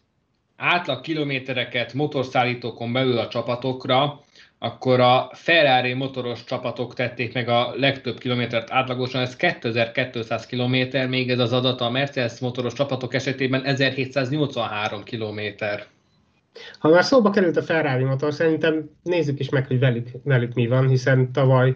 átlag 0.56 1.00
kilométereket 1.00 1.92
motorszállítókon 1.92 2.92
belül 2.92 3.18
a 3.18 3.28
csapatokra, 3.28 4.20
akkor 4.58 5.00
a 5.00 5.30
Ferrari 5.32 5.92
motoros 5.92 6.44
csapatok 6.44 6.94
tették 6.94 7.34
meg 7.34 7.48
a 7.48 7.72
legtöbb 7.76 8.18
kilométert 8.18 8.70
átlagosan, 8.70 9.20
ez 9.20 9.36
2200 9.36 10.46
kilométer, 10.46 11.08
még 11.08 11.30
ez 11.30 11.38
az 11.38 11.52
adat 11.52 11.80
a 11.80 11.90
Mercedes 11.90 12.38
motoros 12.38 12.72
csapatok 12.72 13.14
esetében 13.14 13.64
1783 13.64 15.02
kilométer. 15.02 15.86
Ha 16.78 16.88
már 16.88 17.04
szóba 17.04 17.30
került 17.30 17.56
a 17.56 17.62
Ferrari 17.62 18.04
motor, 18.04 18.32
szerintem 18.32 18.90
nézzük 19.02 19.40
is 19.40 19.48
meg, 19.48 19.66
hogy 19.66 19.78
velük, 19.78 20.08
velük 20.22 20.54
mi 20.54 20.66
van, 20.66 20.88
hiszen 20.88 21.32
tavaly, 21.32 21.74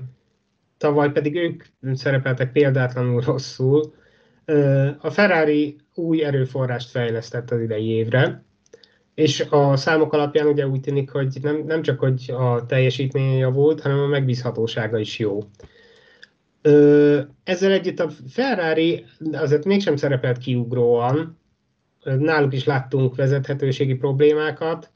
tavaly 0.79 1.13
pedig 1.13 1.35
ők 1.35 1.65
szerepeltek 1.95 2.53
példátlanul 2.53 3.21
rosszul. 3.21 3.95
A 5.01 5.11
Ferrari 5.11 5.77
új 5.95 6.25
erőforrást 6.25 6.91
fejlesztett 6.91 7.51
az 7.51 7.61
idei 7.61 7.89
évre, 7.89 8.43
és 9.19 9.41
a 9.51 9.77
számok 9.77 10.13
alapján 10.13 10.47
ugye 10.47 10.67
úgy 10.67 10.81
tűnik, 10.81 11.11
hogy 11.11 11.39
nem, 11.43 11.63
nem 11.67 11.83
csak 11.83 11.99
hogy 11.99 12.31
a 12.37 12.67
teljesítménye 12.67 13.37
javult, 13.37 13.81
hanem 13.81 13.99
a 13.99 14.07
megbízhatósága 14.07 14.99
is 14.99 15.19
jó. 15.19 15.39
Ezzel 17.45 17.73
együtt 17.73 18.01
a 18.01 18.11
Ferrari 18.29 19.05
azért 19.33 19.65
mégsem 19.65 19.97
szerepelt 19.97 20.39
kiugróan, 20.39 21.39
náluk 22.05 22.53
is 22.55 22.65
láttunk 22.65 23.17
vezethetőségi 23.17 23.95
problémákat. 23.95 24.91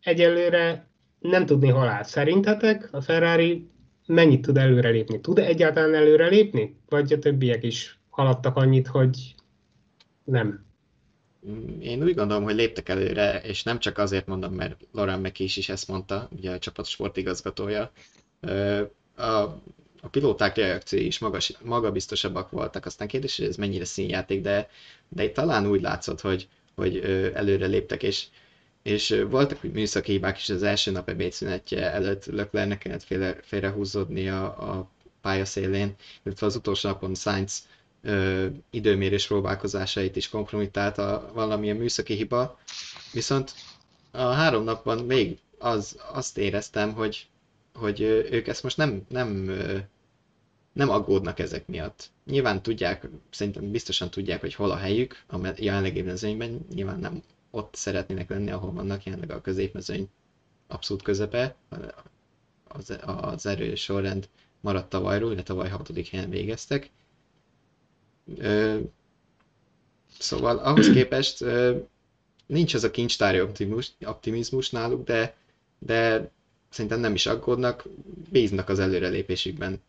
Egyelőre 0.00 0.88
nem 1.18 1.46
tudni 1.46 1.68
hol 1.68 1.88
áll. 1.88 2.02
Szerintetek 2.02 2.88
a 2.92 3.00
Ferrari 3.00 3.68
mennyit 4.06 4.42
tud 4.42 4.56
előrelépni? 4.56 5.20
Tud 5.20 5.38
egyáltalán 5.38 5.94
előrelépni? 5.94 6.76
Vagy 6.88 7.12
a 7.12 7.18
többiek 7.18 7.64
is 7.64 8.00
haladtak 8.10 8.56
annyit, 8.56 8.86
hogy 8.86 9.34
nem? 10.24 10.66
Én 11.80 12.02
úgy 12.02 12.14
gondolom, 12.14 12.42
hogy 12.44 12.54
léptek 12.54 12.88
előre, 12.88 13.40
és 13.40 13.62
nem 13.62 13.78
csak 13.78 13.98
azért 13.98 14.26
mondom, 14.26 14.54
mert 14.54 14.76
Laurent 14.92 15.22
Mekis 15.22 15.56
is 15.56 15.68
ezt 15.68 15.88
mondta, 15.88 16.28
ugye 16.36 16.50
a 16.50 16.58
csapat 16.58 16.86
sportigazgatója. 16.86 17.92
A, 19.16 19.24
a 20.00 20.08
pilóták 20.10 20.56
reakciói 20.56 21.06
is 21.06 21.18
magas, 21.18 21.52
magabiztosabbak 21.62 22.50
voltak, 22.50 22.86
aztán 22.86 23.08
kérdés, 23.08 23.36
hogy 23.36 23.46
ez 23.46 23.56
mennyire 23.56 23.84
színjáték, 23.84 24.40
de, 24.40 24.68
de 25.08 25.24
itt 25.24 25.34
talán 25.34 25.66
úgy 25.66 25.80
látszott, 25.80 26.20
hogy, 26.20 26.48
hogy 26.74 26.96
előre 27.34 27.66
léptek, 27.66 28.02
és, 28.02 28.26
és 28.82 29.24
voltak 29.30 29.62
műszaki 29.62 30.12
hibák 30.12 30.38
is 30.38 30.48
az 30.48 30.62
első 30.62 30.90
nap 30.90 31.08
ebédszünetje 31.08 31.92
előtt 31.92 32.24
Leclerc 32.26 32.78
kellett 32.78 33.02
félre, 33.02 33.38
félrehúzódni 33.42 34.28
a, 34.28 34.44
a 34.44 34.90
pályaszélén, 35.20 35.94
illetve 36.22 36.46
az 36.46 36.56
utolsó 36.56 36.88
napon 36.88 37.14
Sainz 37.14 37.66
ö, 38.02 38.46
időmérés 38.70 39.26
próbálkozásait 39.26 40.16
is 40.16 40.28
kompromittálta 40.28 41.30
valamilyen 41.34 41.76
műszaki 41.76 42.14
hiba, 42.14 42.58
viszont 43.12 43.54
a 44.10 44.22
három 44.22 44.64
napban 44.64 45.04
még 45.04 45.38
az, 45.58 45.98
azt 46.12 46.38
éreztem, 46.38 46.92
hogy, 46.92 47.26
hogy 47.74 48.00
ők 48.30 48.46
ezt 48.46 48.62
most 48.62 48.76
nem, 48.76 49.04
nem, 49.08 49.50
nem 50.72 50.88
aggódnak 50.90 51.38
ezek 51.38 51.66
miatt. 51.66 52.10
Nyilván 52.24 52.62
tudják, 52.62 53.08
szerintem 53.30 53.70
biztosan 53.70 54.10
tudják, 54.10 54.40
hogy 54.40 54.54
hol 54.54 54.70
a 54.70 54.76
helyük 54.76 55.22
a 55.28 55.48
jelenlegi 55.56 56.02
mezőnyben, 56.02 56.66
nyilván 56.74 56.98
nem 56.98 57.22
ott 57.50 57.74
szeretnének 57.74 58.28
lenni, 58.30 58.50
ahol 58.50 58.72
vannak 58.72 59.04
jelenleg 59.04 59.30
a 59.30 59.40
középmezőny 59.40 60.08
abszolút 60.66 61.02
közepe, 61.02 61.54
az, 62.68 62.98
az 63.04 63.46
erő 63.46 63.74
sorrend 63.74 64.28
maradt 64.60 64.88
tavalyról, 64.88 65.32
illetve 65.32 65.54
tavaly 65.54 65.68
hatodik 65.68 66.08
helyen 66.08 66.30
végeztek, 66.30 66.90
szóval 70.18 70.58
ahhoz 70.58 70.90
képest 70.96 71.44
nincs 72.46 72.74
az 72.74 72.84
a 72.84 72.90
kincstári 72.90 73.40
optimizmus, 73.40 73.90
optimizmus 74.06 74.70
náluk, 74.70 75.04
de, 75.04 75.34
de 75.78 76.30
szerintem 76.70 77.00
nem 77.00 77.14
is 77.14 77.26
aggódnak, 77.26 77.84
bíznak 78.30 78.68
az 78.68 78.78
előrelépésükben. 78.78 79.82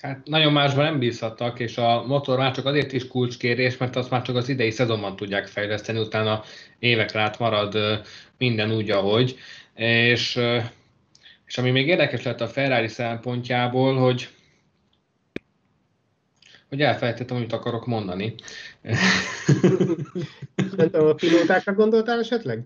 Hát 0.00 0.26
nagyon 0.26 0.52
másban 0.52 0.84
nem 0.84 0.98
bízhattak, 0.98 1.60
és 1.60 1.78
a 1.78 2.06
motor 2.06 2.38
már 2.38 2.54
csak 2.54 2.66
azért 2.66 2.92
is 2.92 3.08
kulcskérés, 3.08 3.76
mert 3.76 3.96
azt 3.96 4.10
már 4.10 4.22
csak 4.22 4.36
az 4.36 4.48
idei 4.48 4.70
szezonban 4.70 5.16
tudják 5.16 5.46
fejleszteni, 5.46 5.98
utána 5.98 6.42
évekre 6.78 7.20
át 7.20 7.38
marad 7.38 8.02
minden 8.38 8.72
úgy, 8.72 8.90
ahogy. 8.90 9.36
És, 9.74 10.40
és 11.46 11.58
ami 11.58 11.70
még 11.70 11.86
érdekes 11.86 12.22
lett 12.22 12.40
a 12.40 12.48
Ferrari 12.48 12.88
szempontjából, 12.88 13.96
hogy 13.96 14.28
hogy 16.72 16.82
elfelejtettem, 16.82 17.36
amit 17.36 17.52
akarok 17.52 17.86
mondani. 17.86 18.34
Szerintem 20.56 21.06
a 21.06 21.14
pilótákra 21.14 21.72
gondoltál 21.72 22.18
esetleg? 22.18 22.62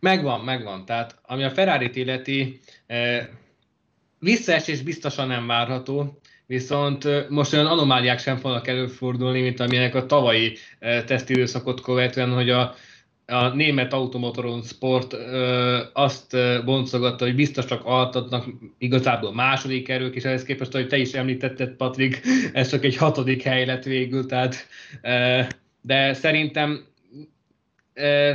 Megvan, 0.00 0.40
megvan. 0.40 0.84
Tehát 0.84 1.18
ami 1.22 1.44
a 1.44 1.50
Ferrari-t 1.50 1.96
illeti, 1.96 2.60
visszaesés 4.18 4.82
biztosan 4.82 5.26
nem 5.26 5.46
várható, 5.46 6.20
viszont 6.46 7.28
most 7.28 7.52
olyan 7.52 7.66
anomáliák 7.66 8.18
sem 8.18 8.36
fognak 8.36 8.68
előfordulni, 8.68 9.40
mint 9.40 9.60
amilyenek 9.60 9.94
a 9.94 10.06
tavalyi 10.06 10.56
tesztidőszakot 10.78 11.80
követően, 11.80 12.30
hogy 12.30 12.50
a 12.50 12.74
a 13.26 13.48
német 13.48 13.92
automotoron 13.92 14.62
sport 14.62 15.12
ö, 15.12 15.80
azt 15.92 16.36
boncogatta, 16.64 17.24
hogy 17.24 17.34
biztos 17.34 17.64
csak 17.64 17.84
altatnak 17.84 18.44
igazából 18.78 19.34
második 19.34 19.88
erők, 19.88 20.14
és 20.14 20.24
ehhez 20.24 20.44
képest, 20.44 20.72
hogy 20.72 20.88
te 20.88 20.96
is 20.96 21.12
említetted, 21.12 21.70
Patrik, 21.70 22.22
ez 22.52 22.70
csak 22.70 22.84
egy 22.84 22.96
hatodik 22.96 23.42
hely 23.42 23.64
lett 23.64 23.84
végül, 23.84 24.26
tehát, 24.26 24.66
ö, 25.02 25.40
de 25.82 26.12
szerintem 26.12 26.92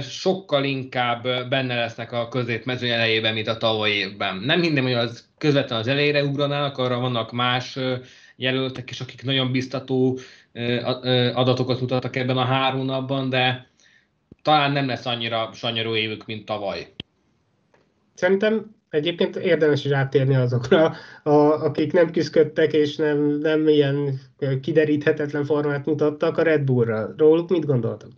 sokkal 0.01 0.63
inkább 0.63 1.23
benne 1.49 1.75
lesznek 1.75 2.11
a 2.11 2.27
középmezőny 2.27 2.89
elejében, 2.89 3.33
mint 3.33 3.47
a 3.47 3.57
tavalyi 3.57 3.93
évben. 3.93 4.37
Nem 4.37 4.61
hinném, 4.61 4.83
hogy 4.83 4.93
az 4.93 5.27
közvetlenül 5.37 5.83
az 5.83 5.87
elejére 5.89 6.23
ugranának, 6.23 6.77
arra 6.77 6.99
vannak 6.99 7.31
más 7.31 7.77
jelöltek 8.35 8.89
is, 8.89 9.01
akik 9.01 9.23
nagyon 9.23 9.51
biztató 9.51 10.19
adatokat 11.33 11.79
mutattak 11.79 12.15
ebben 12.15 12.37
a 12.37 12.45
három 12.45 12.85
napban, 12.85 13.29
de 13.29 13.68
talán 14.49 14.71
nem 14.71 14.87
lesz 14.87 15.05
annyira 15.05 15.49
sanyarú 15.53 15.95
évük, 15.95 16.25
mint 16.25 16.45
tavaly. 16.45 16.93
Szerintem 18.13 18.75
egyébként 18.89 19.35
érdemes 19.35 19.85
is 19.85 19.91
áttérni 19.91 20.35
azokra, 20.35 20.95
a, 21.23 21.31
akik 21.63 21.93
nem 21.93 22.11
küzdöttek 22.11 22.73
és 22.73 22.95
nem, 22.95 23.17
nem 23.19 23.67
ilyen 23.67 24.19
kideríthetetlen 24.61 25.45
formát 25.45 25.85
mutattak 25.85 26.37
a 26.37 26.41
Red 26.41 26.61
Bullra. 26.61 27.13
Róluk 27.17 27.49
mit 27.49 27.65
gondoltak? 27.65 28.09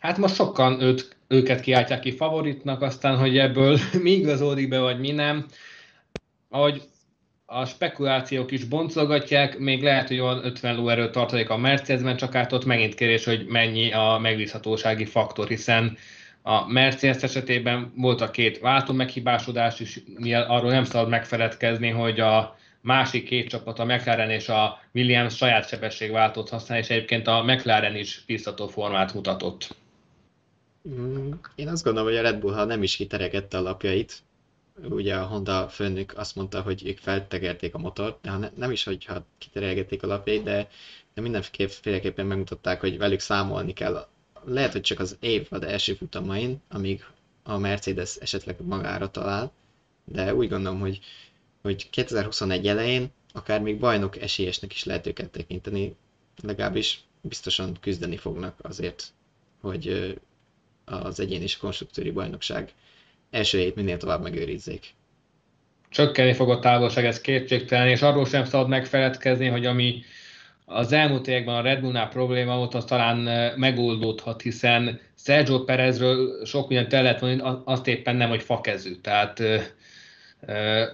Hát 0.00 0.18
most 0.18 0.34
sokan 0.34 0.80
őt, 0.80 1.16
őket 1.28 1.60
kiáltják 1.60 2.00
ki 2.00 2.12
favoritnak, 2.12 2.82
aztán, 2.82 3.16
hogy 3.16 3.38
ebből 3.38 3.78
mi 4.02 4.10
igazódik 4.10 4.68
be, 4.68 4.78
vagy 4.78 5.00
mi 5.00 5.10
nem. 5.10 5.46
Ahogy 6.48 6.82
a 7.46 7.64
spekulációk 7.64 8.50
is 8.50 8.64
boncolgatják, 8.64 9.58
még 9.58 9.82
lehet, 9.82 10.08
hogy 10.08 10.18
van 10.18 10.44
50 10.44 10.74
lóerő 10.74 11.10
tartalék 11.10 11.50
a 11.50 11.56
Mercedesben, 11.56 12.16
csak 12.16 12.32
hát 12.32 12.52
ott 12.52 12.64
megint 12.64 12.94
kérés, 12.94 13.24
hogy 13.24 13.46
mennyi 13.46 13.92
a 13.92 14.18
megbízhatósági 14.22 15.04
faktor, 15.04 15.48
hiszen 15.48 15.96
a 16.42 16.72
Mercedes 16.72 17.22
esetében 17.22 17.92
volt 17.96 18.20
a 18.20 18.30
két 18.30 18.58
váltó 18.58 18.92
meghibásodás 18.92 19.80
is, 19.80 20.00
arról 20.46 20.70
nem 20.70 20.84
szabad 20.84 21.08
megfeledkezni, 21.08 21.88
hogy 21.88 22.20
a 22.20 22.56
másik 22.80 23.24
két 23.24 23.48
csapat, 23.48 23.78
a 23.78 23.84
McLaren 23.84 24.30
és 24.30 24.48
a 24.48 24.80
Williams 24.92 25.36
saját 25.36 25.68
sebességváltót 25.68 26.48
használ, 26.48 26.78
és 26.78 26.90
egyébként 26.90 27.26
a 27.26 27.42
McLaren 27.42 27.96
is 27.96 28.22
biztató 28.26 28.66
formát 28.66 29.14
mutatott. 29.14 29.76
Mm, 30.88 31.32
én 31.54 31.68
azt 31.68 31.84
gondolom, 31.84 32.08
hogy 32.08 32.18
a 32.18 32.22
Red 32.22 32.38
Bull, 32.38 32.54
ha 32.54 32.64
nem 32.64 32.82
is 32.82 32.96
kiteregette 32.96 33.56
a 33.58 33.62
lapjait, 33.62 34.22
ugye 34.82 35.16
a 35.16 35.26
Honda 35.26 35.68
főnök 35.68 36.16
azt 36.18 36.34
mondta, 36.36 36.62
hogy 36.62 36.86
ők 36.86 36.98
feltegerték 36.98 37.74
a 37.74 37.78
motort, 37.78 38.20
de 38.22 38.36
ne, 38.36 38.50
nem 38.56 38.70
is, 38.70 38.84
hogyha 38.84 39.24
kiterelgették 39.38 40.02
a 40.02 40.06
lapjait, 40.06 40.42
de, 40.42 40.68
de 41.14 41.20
mindenféleképpen 41.20 42.26
megmutatták, 42.26 42.80
hogy 42.80 42.98
velük 42.98 43.20
számolni 43.20 43.72
kell. 43.72 44.08
Lehet, 44.44 44.72
hogy 44.72 44.80
csak 44.80 44.98
az 45.00 45.16
év 45.20 45.46
az 45.50 45.62
első 45.62 45.94
futamain, 45.94 46.60
amíg 46.68 47.04
a 47.42 47.58
Mercedes 47.58 48.16
esetleg 48.16 48.56
magára 48.64 49.10
talál, 49.10 49.52
de 50.04 50.34
úgy 50.34 50.48
gondolom, 50.48 50.80
hogy, 50.80 51.00
hogy 51.62 51.90
2021 51.90 52.66
elején 52.66 53.10
akár 53.32 53.60
még 53.60 53.78
bajnok 53.78 54.16
esélyesnek 54.20 54.72
is 54.72 54.84
lehet 54.84 55.06
őket 55.06 55.30
tekinteni, 55.30 55.94
legalábbis 56.42 57.04
biztosan 57.20 57.76
küzdeni 57.80 58.16
fognak 58.16 58.58
azért, 58.62 59.12
hogy 59.60 60.14
az 60.84 61.20
egyén 61.20 61.42
és 61.42 61.56
konstruktúri 61.56 62.10
bajnokság 62.10 62.72
hét 63.34 63.74
minél 63.74 63.96
tovább 63.96 64.22
megőrizzék. 64.22 64.94
Csökkenni 65.90 66.32
fog 66.32 66.50
a 66.50 66.58
távolság, 66.58 67.04
ez 67.04 67.20
kétségtelen, 67.20 67.88
és 67.88 68.02
arról 68.02 68.26
sem 68.26 68.44
szabad 68.44 68.68
megfeledkezni, 68.68 69.46
hogy 69.46 69.66
ami 69.66 70.02
az 70.64 70.92
elmúlt 70.92 71.28
években 71.28 71.54
a 71.54 71.60
Red 71.60 71.80
Bullnál 71.80 72.08
probléma 72.08 72.56
volt, 72.56 72.74
az 72.74 72.84
talán 72.84 73.16
megoldódhat, 73.56 74.42
hiszen 74.42 75.00
Sergio 75.18 75.64
Perezről 75.64 76.44
sok 76.44 76.68
mindent 76.68 76.92
el 76.92 77.02
lehet 77.02 77.20
mondani, 77.20 77.60
azt 77.64 77.86
éppen 77.86 78.16
nem, 78.16 78.28
hogy 78.28 78.42
fakezű. 78.42 78.94
Tehát 78.94 79.42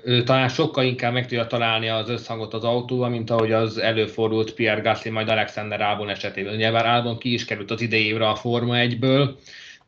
ő 0.05 0.23
talán 0.23 0.49
sokkal 0.49 0.85
inkább 0.85 1.13
meg 1.13 1.27
tudja 1.27 1.47
találni 1.47 1.89
az 1.89 2.09
összhangot 2.09 2.55
az 2.55 2.65
autóval, 2.65 3.09
mint 3.09 3.31
ahogy 3.31 3.53
az 3.53 3.79
előfordult 3.79 4.55
Pierre 4.55 4.81
Gasly 4.81 5.09
majd 5.09 5.29
Alexander 5.29 5.81
Albon 5.81 6.09
esetében. 6.09 6.55
Nyilván 6.55 6.85
Albon 6.85 7.19
ki 7.19 7.33
is 7.33 7.45
került 7.45 7.71
az 7.71 7.81
idejévre 7.81 8.29
a 8.29 8.35
Forma 8.35 8.75
1-ből, 8.77 9.31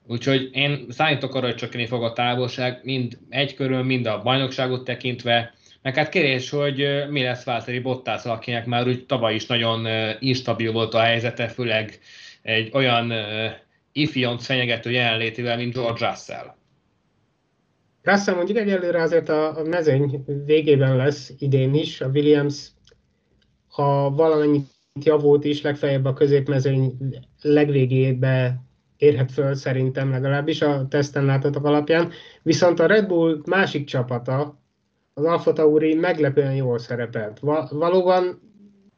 úgyhogy 0.06 0.48
én 0.52 0.86
számítok 0.88 1.34
arra, 1.34 1.46
hogy 1.46 1.54
csökkenni 1.54 1.86
fog 1.86 2.02
a 2.02 2.12
távolság, 2.12 2.80
mind 2.82 3.18
egy 3.28 3.54
körül, 3.54 3.82
mind 3.82 4.06
a 4.06 4.22
bajnokságot 4.22 4.84
tekintve, 4.84 5.54
meg 5.82 5.94
hát 5.94 6.08
kérdés, 6.08 6.50
hogy 6.50 6.86
mi 7.10 7.22
lesz 7.22 7.44
Válteri 7.44 7.78
Bottas, 7.78 8.24
akinek 8.24 8.66
már 8.66 8.86
úgy 8.86 9.06
tavaly 9.06 9.34
is 9.34 9.46
nagyon 9.46 9.86
instabil 10.18 10.72
volt 10.72 10.94
a 10.94 11.00
helyzete, 11.00 11.48
főleg 11.48 11.98
egy 12.42 12.70
olyan 12.72 13.12
ifjont 13.92 14.42
fenyegető 14.42 14.90
jelenlétével, 14.90 15.56
mint 15.56 15.74
George 15.74 16.08
Russell. 16.08 16.54
Russell 18.02 18.34
mondjuk 18.34 18.58
egyelőre 18.58 19.02
azért 19.02 19.28
a, 19.28 19.58
a 19.58 19.62
mezőny 19.62 20.24
végében 20.44 20.96
lesz 20.96 21.32
idén 21.38 21.74
is, 21.74 22.00
a 22.00 22.06
Williams 22.06 22.70
ha 23.72 24.10
valamennyit 24.10 24.68
javult 25.04 25.44
is, 25.44 25.62
legfeljebb 25.62 26.04
a 26.04 26.12
középmezőny 26.12 26.96
legvégébe 27.40 28.62
érhet 29.02 29.32
föl 29.32 29.54
szerintem 29.54 30.10
legalábbis 30.10 30.62
a 30.62 30.86
teszten 30.88 31.24
láthatók 31.24 31.64
alapján. 31.64 32.10
Viszont 32.42 32.80
a 32.80 32.86
Red 32.86 33.06
Bull 33.06 33.40
másik 33.44 33.86
csapata, 33.86 34.60
az 35.14 35.24
Alfa 35.24 35.52
Tauri 35.52 35.94
meglepően 35.94 36.54
jól 36.54 36.78
szerepelt. 36.78 37.38
Va- 37.38 37.70
valóban 37.70 38.40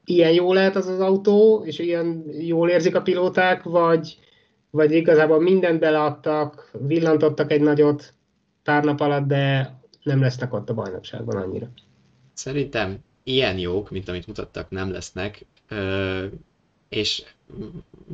ilyen 0.05 0.33
jó 0.33 0.53
lehet 0.53 0.77
az 0.77 0.87
az 0.87 1.01
autó, 1.01 1.63
és 1.67 1.79
ilyen 1.79 2.25
jól 2.39 2.71
érzik 2.71 2.95
a 2.95 3.03
pilóták, 3.03 3.63
vagy, 3.63 4.19
vagy 4.71 4.93
igazából 4.93 5.41
mindent 5.41 5.81
beleadtak, 5.81 6.71
villantottak 6.87 7.53
egy 7.53 7.61
nagyot 7.61 8.15
pár 8.63 8.85
nap 8.85 9.01
alatt, 9.01 9.27
de 9.27 9.75
nem 10.03 10.21
lesznek 10.21 10.55
ott 10.55 10.71
a 10.71 10.75
bajnokságban 10.75 11.37
annyira. 11.37 11.69
Szerintem 12.33 12.99
ilyen 13.23 13.59
jók, 13.59 13.91
mint 13.91 14.09
amit 14.09 14.27
mutattak, 14.27 14.71
nem 14.71 14.91
lesznek, 14.91 15.47
és 16.89 17.23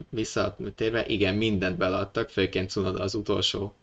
visszatérve, 0.08 1.06
igen, 1.06 1.34
mindent 1.34 1.76
beleadtak, 1.76 2.30
főként 2.30 2.70
Cunoda 2.70 3.02
az 3.02 3.14
utolsó 3.14 3.74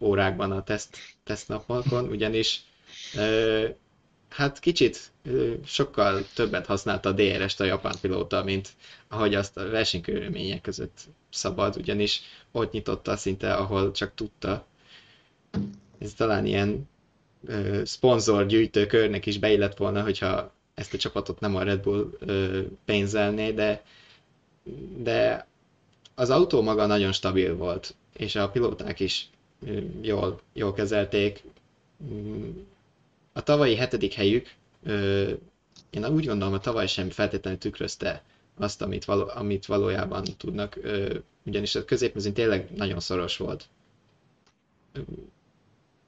órákban 0.00 0.50
a 0.52 0.62
teszt, 0.62 0.96
tesztnapokon, 1.24 2.08
ugyanis 2.08 2.62
hát 4.28 4.58
kicsit 4.58 5.12
sokkal 5.64 6.26
többet 6.34 6.66
használta 6.66 7.08
a 7.08 7.12
DRS-t 7.12 7.60
a 7.60 7.64
japán 7.64 7.94
pilóta, 8.00 8.44
mint 8.44 8.68
ahogy 9.08 9.34
azt 9.34 9.56
a 9.56 9.68
versenykörülmények 9.68 10.60
között 10.60 10.98
szabad, 11.30 11.76
ugyanis 11.76 12.20
ott 12.52 12.72
nyitotta 12.72 13.16
szinte, 13.16 13.54
ahol 13.54 13.90
csak 13.92 14.14
tudta. 14.14 14.66
Ez 15.98 16.12
talán 16.12 16.46
ilyen 16.46 16.88
szponzorgyűjtő 17.84 18.86
körnek 18.86 19.26
is 19.26 19.38
beillett 19.38 19.76
volna, 19.76 20.02
hogyha 20.02 20.52
ezt 20.74 20.94
a 20.94 20.98
csapatot 20.98 21.40
nem 21.40 21.56
a 21.56 21.62
Red 21.62 21.80
Bull 21.82 22.10
ö, 22.18 22.60
pénzelné, 22.84 23.50
de, 23.52 23.82
de 24.96 25.46
az 26.14 26.30
autó 26.30 26.62
maga 26.62 26.86
nagyon 26.86 27.12
stabil 27.12 27.56
volt, 27.56 27.94
és 28.16 28.34
a 28.34 28.50
pilóták 28.50 29.00
is 29.00 29.28
jól, 30.00 30.40
jól 30.52 30.72
kezelték. 30.72 31.44
A 33.32 33.42
tavalyi 33.42 33.74
hetedik 33.74 34.12
helyük, 34.12 34.54
én 35.90 36.06
úgy 36.06 36.26
gondolom, 36.26 36.54
a 36.54 36.58
tavaly 36.58 36.86
sem 36.86 37.10
feltétlenül 37.10 37.58
tükrözte 37.58 38.22
azt, 38.58 38.82
amit, 38.82 39.04
való, 39.04 39.30
amit 39.34 39.66
valójában 39.66 40.24
tudnak, 40.36 40.78
ugyanis 41.46 41.74
a 41.74 41.84
középmezőn 41.84 42.32
tényleg 42.32 42.70
nagyon 42.76 43.00
szoros 43.00 43.36
volt. 43.36 43.68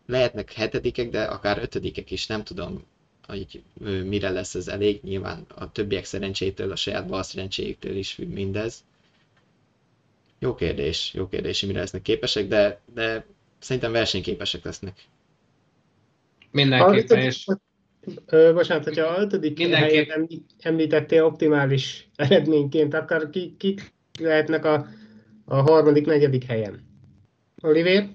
Lehetnek 0.07 0.53
hetedikek, 0.53 1.11
de 1.11 1.23
akár 1.23 1.59
ötödikek 1.59 2.11
is, 2.11 2.27
nem 2.27 2.45
tudom, 2.45 2.85
hogy 3.27 3.63
mire 4.05 4.31
lesz 4.31 4.55
ez 4.55 4.69
elég. 4.69 5.01
Nyilván 5.03 5.47
a 5.55 5.73
többiek 5.73 6.05
szerencsétől, 6.05 6.71
a 6.71 6.77
saját 6.77 7.07
bal 7.07 7.23
szerencséjüktől 7.23 7.97
is 7.97 8.13
függ 8.13 8.33
mindez. 8.33 8.85
Jó 10.39 10.55
kérdés, 10.55 11.11
jó 11.15 11.29
kérdés, 11.29 11.61
mire 11.61 11.79
lesznek 11.79 12.03
képesek, 12.03 12.49
de, 12.49 12.81
de 12.95 13.27
szerintem 13.59 13.93
versenyképesek 13.93 14.65
lesznek. 14.65 15.05
Mindenképpen, 16.51 17.19
és... 17.19 17.47
bocsánat, 18.31 18.85
hogyha 18.85 19.07
a 19.07 19.21
ötödik 19.21 19.59
Mindenképp... 19.59 20.09
helyet 20.09 20.31
említettél 20.59 21.25
optimális 21.25 22.09
eredményként, 22.17 22.95
akkor 22.95 23.31
kik 23.31 23.57
ki 23.57 23.75
lehetnek 24.19 24.65
a, 24.65 24.87
a 25.45 25.57
harmadik, 25.57 26.07
negyedik 26.07 26.45
helyen? 26.45 26.85
Oliver? 27.63 28.09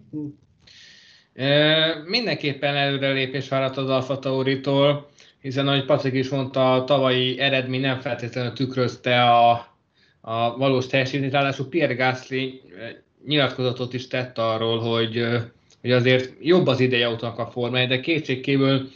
Mindenképpen 2.06 2.76
előrelépés 2.76 3.48
várat 3.48 3.78
az 3.78 3.90
Alfa 3.90 4.20
Tauritól, 4.20 5.10
hiszen 5.42 5.68
ahogy 5.68 5.86
Patrik 5.86 6.14
is 6.14 6.30
mondta, 6.30 6.74
a 6.74 6.84
tavalyi 6.84 7.40
eredmény 7.40 7.82
nem 7.82 8.00
feltétlenül 8.00 8.54
tükrözte 8.54 9.22
a, 9.24 9.52
a 10.22 10.58
valós 10.58 10.88
teljesítményt, 10.88 11.34
ráadásul 11.34 11.70
Pierre 11.70 11.94
Gasly 11.94 12.62
nyilatkozatot 13.26 13.94
is 13.94 14.08
tett 14.08 14.38
arról, 14.38 14.80
hogy, 14.80 15.28
hogy 15.82 15.92
azért 15.92 16.34
jobb 16.42 16.68
az 16.68 16.80
ideje 16.80 17.08
autónak 17.08 17.40
a 17.40 17.48
formája, 17.48 17.88
de 17.88 18.00
kétségkívül 18.00 18.90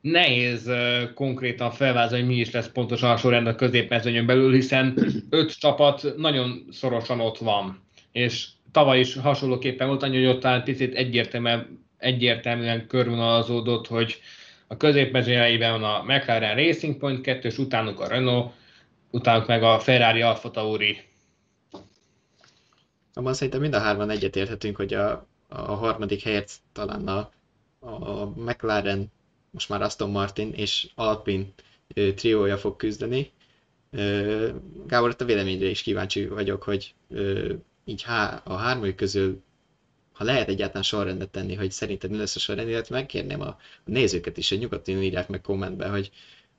nehéz 0.00 0.70
konkrétan 1.14 1.70
felvázolni, 1.70 2.24
hogy 2.24 2.34
mi 2.34 2.40
is 2.40 2.50
lesz 2.50 2.68
pontosan 2.68 3.10
a 3.10 3.16
sorrend 3.16 3.46
a 3.46 3.54
középmezőnyön 3.54 4.26
belül, 4.26 4.52
hiszen 4.52 4.98
öt 5.30 5.58
csapat 5.58 6.16
nagyon 6.16 6.66
szorosan 6.70 7.20
ott 7.20 7.38
van, 7.38 7.82
és 8.12 8.46
tavaly 8.76 8.98
is 8.98 9.14
hasonlóképpen 9.14 9.86
volt, 9.86 10.02
annyi, 10.02 10.16
hogy 10.16 10.34
ott 10.34 10.40
talán 10.40 10.64
picit 10.64 10.94
egyértelműen, 10.94 11.86
egyértelműen 11.98 12.86
körvonalazódott, 12.86 13.86
hogy 13.86 14.20
a 14.66 14.76
középmezőnyeiben 14.76 15.80
van 15.80 15.84
a 15.84 16.02
McLaren 16.02 16.56
Racing 16.56 16.96
Point 16.96 17.20
2, 17.20 17.48
és 17.48 17.58
utánuk 17.58 18.00
a 18.00 18.06
Renault, 18.06 18.52
utánuk 19.10 19.46
meg 19.46 19.62
a 19.62 19.78
Ferrari 19.78 20.22
Alfa 20.22 20.50
Tauri. 20.50 20.98
Abban 23.14 23.34
szerintem 23.34 23.60
mind 23.60 23.74
a 23.74 23.78
hárman 23.78 24.10
egyetérthetünk, 24.10 24.76
hogy 24.76 24.94
a, 24.94 25.26
a 25.48 25.60
harmadik 25.60 26.22
helyet 26.22 26.52
talán 26.72 27.08
a, 27.08 27.30
a 27.78 28.24
McLaren, 28.24 29.12
most 29.50 29.68
már 29.68 29.82
Aston 29.82 30.10
Martin 30.10 30.52
és 30.52 30.88
Alpine 30.94 31.44
triója 32.14 32.56
fog 32.56 32.76
küzdeni. 32.76 33.30
Gábor, 34.86 35.14
a 35.18 35.24
véleményre 35.24 35.66
is 35.66 35.82
kíváncsi 35.82 36.26
vagyok, 36.26 36.62
hogy 36.62 36.94
így 37.88 38.02
há, 38.02 38.40
a 38.44 38.56
hármai 38.56 38.94
közül, 38.94 39.42
ha 40.12 40.24
lehet 40.24 40.48
egyáltalán 40.48 40.82
sorrendet 40.82 41.28
tenni, 41.28 41.54
hogy 41.54 41.70
szerinted 41.70 42.10
mi 42.10 42.16
lesz 42.16 42.36
a 42.36 42.38
sorrend, 42.38 42.68
illetve 42.68 42.96
megkérném 42.96 43.40
a, 43.40 43.56
nézőket 43.84 44.36
is, 44.36 44.48
hogy 44.48 44.58
nyugodtan 44.58 45.02
írják 45.02 45.28
meg 45.28 45.40
kommentbe, 45.40 45.88
hogy, 45.88 46.10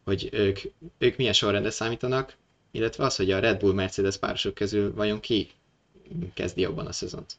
hogy 0.03 0.29
ők, 0.31 0.59
ők 0.97 1.17
milyen 1.17 1.33
sorrendet 1.33 1.71
számítanak, 1.71 2.35
illetve 2.71 3.03
az, 3.03 3.15
hogy 3.15 3.31
a 3.31 3.39
Red 3.39 3.59
Bull 3.59 3.73
Mercedes 3.73 4.17
párosok 4.17 4.53
közül 4.53 4.93
vajon 4.93 5.19
ki 5.19 5.49
kezdi 6.33 6.61
jobban 6.61 6.87
a 6.87 6.91
szezont. 6.91 7.33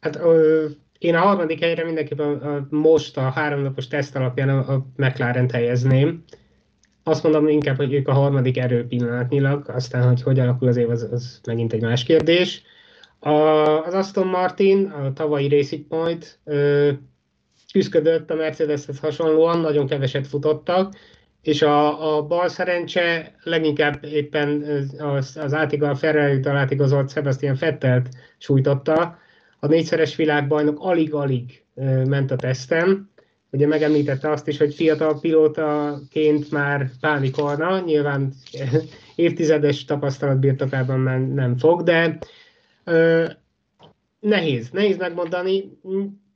Hát 0.00 0.16
ö, 0.16 0.68
én 0.98 1.14
a 1.14 1.20
harmadik 1.20 1.60
helyre 1.60 1.84
mindenképpen 1.84 2.26
a, 2.26 2.54
a, 2.54 2.66
most 2.70 3.16
a 3.16 3.30
háromnapos 3.30 3.88
teszt 3.88 4.16
alapján 4.16 4.48
a, 4.48 4.72
a 4.72 4.86
McLaren 4.96 5.50
helyezném 5.50 6.24
azt 7.10 7.22
mondom 7.22 7.48
inkább, 7.48 7.76
hogy 7.76 7.92
ők 7.92 8.08
a 8.08 8.12
harmadik 8.12 8.58
erő 8.58 8.86
pillanatnyilag, 8.86 9.68
aztán, 9.68 10.06
hogy 10.06 10.22
hogy 10.22 10.38
alakul 10.38 10.68
az 10.68 10.76
év, 10.76 10.90
az, 10.90 11.08
az 11.12 11.40
megint 11.46 11.72
egy 11.72 11.82
más 11.82 12.04
kérdés. 12.04 12.62
A, 13.18 13.30
az 13.84 13.94
Aston 13.94 14.26
Martin, 14.26 14.86
a 14.86 15.12
tavalyi 15.12 15.48
Racing 15.48 15.86
Point 15.86 16.38
ö, 16.44 16.90
küzdött 17.72 18.30
a 18.30 18.34
Mercedeshez 18.34 18.98
hasonlóan, 18.98 19.60
nagyon 19.60 19.86
keveset 19.86 20.26
futottak, 20.26 20.94
és 21.42 21.62
a, 21.62 22.16
a 22.16 22.22
bal 22.22 22.48
szerencse 22.48 23.34
leginkább 23.42 24.04
éppen 24.04 24.64
az, 24.98 25.36
az 25.36 25.54
átigal 25.54 25.94
Ferrari-től 25.94 26.56
átigazolt 26.56 27.10
Sebastian 27.10 27.54
Fettelt 27.54 28.08
sújtotta. 28.38 29.18
A 29.58 29.66
négyszeres 29.66 30.16
világbajnok 30.16 30.78
alig-alig 30.80 31.64
ment 32.04 32.30
a 32.30 32.36
teszten, 32.36 33.09
Ugye 33.52 33.66
megemlítette 33.66 34.30
azt 34.30 34.48
is, 34.48 34.58
hogy 34.58 34.74
fiatal 34.74 35.20
pilótaként 35.20 36.50
már 36.50 36.90
pánikolna, 37.00 37.80
nyilván 37.80 38.32
évtizedes 39.14 39.84
tapasztalat 39.84 40.38
birtokában 40.38 41.00
nem 41.20 41.56
fog, 41.56 41.82
de 41.82 42.18
ö, 42.84 43.26
nehéz, 44.20 44.70
nehéz 44.70 44.96
megmondani. 44.96 45.78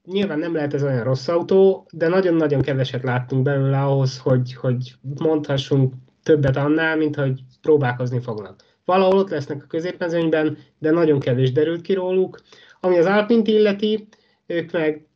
Nyilván 0.05 0.39
nem 0.39 0.55
lehet 0.55 0.75
ez 0.75 0.83
olyan 0.83 1.05
rossz 1.05 1.29
autó, 1.29 1.87
de 1.93 2.09
nagyon-nagyon 2.09 2.63
keveset 2.63 3.03
láttunk 3.03 3.43
belőle 3.43 3.83
ahhoz, 3.83 4.19
hogy, 4.19 4.55
hogy 4.55 4.93
mondhassunk 5.19 5.95
többet 6.23 6.57
annál, 6.57 6.97
mint 6.97 7.17
hogy 7.17 7.41
próbálkozni 7.63 8.21
fognak. 8.21 8.63
Valahol 8.85 9.19
ott 9.19 9.31
lesznek 9.31 9.63
a 9.63 9.67
középmezőnyben, 9.67 10.59
de 10.79 10.91
nagyon 10.91 11.21
kevés 11.21 11.53
derült 11.53 11.81
ki 11.81 11.93
róluk. 11.93 12.41
Ami 12.81 12.99
az 12.99 13.07
Alpint 13.07 13.49
illeti, 13.49 14.09
ők 14.47 14.73
meg 14.73 15.07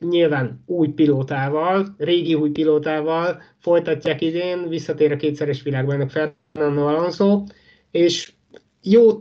nyilván 0.00 0.62
új 0.66 0.88
pilótával, 0.88 1.94
régi 1.98 2.34
új 2.34 2.50
pilótával 2.50 3.42
folytatják 3.58 4.20
idén, 4.20 4.68
visszatér 4.68 5.12
a 5.12 5.16
kétszeres 5.16 5.62
világbajnok 5.62 6.10
Fernando 6.10 6.86
Alonso, 6.86 7.42
és 7.90 8.32
jó 8.82 9.18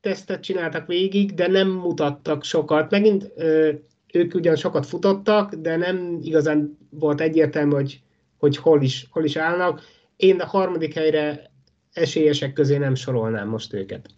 tesztet 0.00 0.42
csináltak 0.42 0.86
végig, 0.86 1.34
de 1.34 1.46
nem 1.46 1.68
mutattak 1.68 2.44
sokat. 2.44 2.90
Megint 2.90 3.32
ö, 3.36 3.72
ők 4.12 4.34
ugyan 4.34 4.56
sokat 4.56 4.86
futottak, 4.86 5.54
de 5.54 5.76
nem 5.76 6.18
igazán 6.22 6.78
volt 6.90 7.20
egyértelmű, 7.20 7.74
hogy, 7.74 8.02
hogy 8.38 8.56
hol, 8.56 8.82
is, 8.82 9.06
hol 9.10 9.24
is 9.24 9.36
állnak. 9.36 9.80
Én 10.16 10.40
a 10.40 10.46
harmadik 10.46 10.94
helyre 10.94 11.50
esélyesek 11.92 12.52
közé 12.52 12.76
nem 12.76 12.94
sorolnám 12.94 13.48
most 13.48 13.72
őket. 13.74 14.08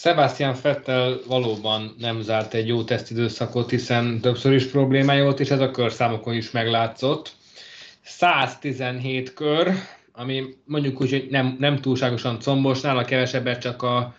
Sebastian 0.00 0.54
Fettel 0.54 1.18
valóban 1.26 1.94
nem 1.98 2.20
zárt 2.20 2.54
egy 2.54 2.68
jó 2.68 2.84
tesztidőszakot, 2.84 3.70
hiszen 3.70 4.20
többször 4.20 4.52
is 4.52 4.64
problémája 4.64 5.22
volt, 5.22 5.40
és 5.40 5.50
ez 5.50 5.60
a 5.60 5.70
körszámokon 5.70 6.34
is 6.34 6.50
meglátszott. 6.50 7.32
117 8.02 9.34
kör, 9.34 9.72
ami 10.12 10.44
mondjuk 10.64 11.00
úgy, 11.00 11.10
hogy 11.10 11.26
nem, 11.30 11.56
nem 11.58 11.80
túlságosan 11.80 12.38
combos, 12.38 12.80
nála 12.80 13.04
kevesebbet 13.04 13.60
csak 13.60 13.82
a 13.82 14.14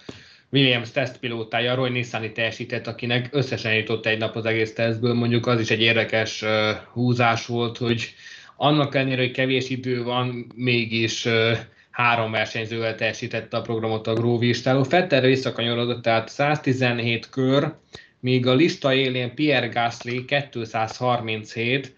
Williams 0.52 0.92
tesztpilótája, 0.92 1.76
Roy 1.76 1.90
Nissani 1.90 2.32
teljesített, 2.32 2.88
akinek 2.88 3.30
összesen 3.32 3.76
jutott 3.76 4.06
egy 4.06 4.18
nap 4.18 4.36
az 4.36 4.46
egész 4.46 4.74
tesztből, 4.74 5.14
mondjuk 5.14 5.48
az 5.48 5.60
is 5.60 5.70
egy 5.70 5.82
érdekes 5.82 6.42
uh, 6.42 6.70
húzás 6.94 7.46
volt, 7.46 7.78
hogy 7.78 8.14
annak 8.56 8.96
ellenére, 8.96 9.22
hogy 9.22 9.32
kevés 9.32 9.70
idő 9.70 10.04
van, 10.04 10.52
mégis 10.56 11.26
uh, 11.26 11.58
három 12.00 12.32
versenyzővel 12.32 12.96
teljesítette 12.96 13.58
a 13.58 13.62
programot 13.62 14.08
a 14.08 14.14
Gróvistáló. 14.14 14.84
Fettelre 14.84 15.28
visszakanyarodott, 15.28 16.02
tehát 16.02 16.30
117 16.30 17.30
kör, 17.30 17.74
míg 18.20 18.48
a 18.48 18.54
lista 18.54 18.94
élén 18.94 19.34
Pierre 19.36 19.68
Gasly 19.68 20.26
237, 20.26 21.96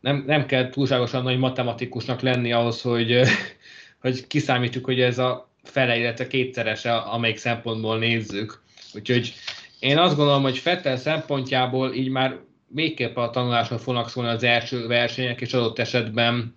nem, 0.00 0.24
nem 0.26 0.46
kell 0.46 0.68
túlságosan 0.68 1.22
nagy 1.22 1.38
matematikusnak 1.38 2.20
lenni 2.20 2.52
ahhoz, 2.52 2.80
hogy, 2.80 3.20
hogy 4.02 4.26
kiszámítjuk, 4.26 4.84
hogy 4.84 5.00
ez 5.00 5.18
a 5.18 5.50
fele, 5.62 5.98
illetve 5.98 6.26
kétszerese, 6.26 6.94
amelyik 6.94 7.36
szempontból 7.36 7.98
nézzük. 7.98 8.62
Úgyhogy 8.94 9.34
én 9.78 9.98
azt 9.98 10.16
gondolom, 10.16 10.42
hogy 10.42 10.58
Fettel 10.58 10.96
szempontjából 10.96 11.94
így 11.94 12.08
már 12.08 12.38
végképp 12.68 13.16
a 13.16 13.30
tanulásra 13.30 13.78
fognak 13.78 14.08
szólni 14.08 14.30
az 14.30 14.42
első 14.42 14.86
versenyek, 14.86 15.40
és 15.40 15.52
adott 15.52 15.78
esetben 15.78 16.56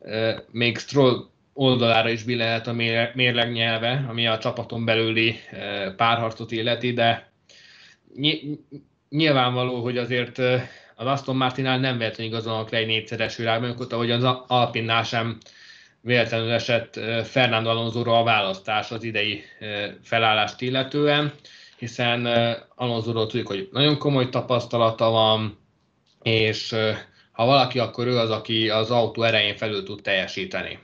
e, 0.00 0.44
még 0.50 0.78
Stroll 0.78 1.28
oldalára 1.52 2.08
is 2.08 2.22
billenhet 2.22 2.66
a 2.66 2.72
mérleg 3.14 3.52
nyelve, 3.52 4.04
ami 4.08 4.26
a 4.26 4.38
csapaton 4.38 4.84
belüli 4.84 5.40
e, 5.50 5.90
párharcot 5.90 6.50
illeti, 6.50 6.92
de 6.92 7.32
ny- 8.14 8.60
nyilvánvaló, 9.08 9.82
hogy 9.82 9.98
azért 9.98 10.38
az 10.94 11.06
Aston 11.06 11.36
Martinnál 11.36 11.78
nem 11.78 11.98
véletlenül 11.98 12.32
igazolnak 12.32 12.70
le 12.70 12.78
egy 12.78 12.86
négyszeres 12.86 13.36
világbajnokot, 13.36 13.92
ahogy 13.92 14.10
az 14.10 14.24
Alpinnál 14.46 15.02
sem 15.02 15.38
véletlenül 16.00 16.50
esett 16.50 17.00
Fernando 17.24 17.70
alonso 17.70 18.10
a 18.10 18.22
választás 18.22 18.90
az 18.90 19.02
idei 19.02 19.42
felállást 20.02 20.60
illetően, 20.60 21.32
hiszen 21.78 22.26
Alonso-ról 22.74 23.26
tudjuk, 23.26 23.46
hogy 23.46 23.68
nagyon 23.72 23.98
komoly 23.98 24.28
tapasztalata 24.28 25.10
van, 25.10 25.58
és 26.22 26.74
ha 27.32 27.44
valaki, 27.44 27.78
akkor 27.78 28.06
ő 28.06 28.18
az, 28.18 28.30
aki 28.30 28.70
az 28.70 28.90
autó 28.90 29.22
erején 29.22 29.56
felül 29.56 29.82
tud 29.82 30.02
teljesíteni. 30.02 30.78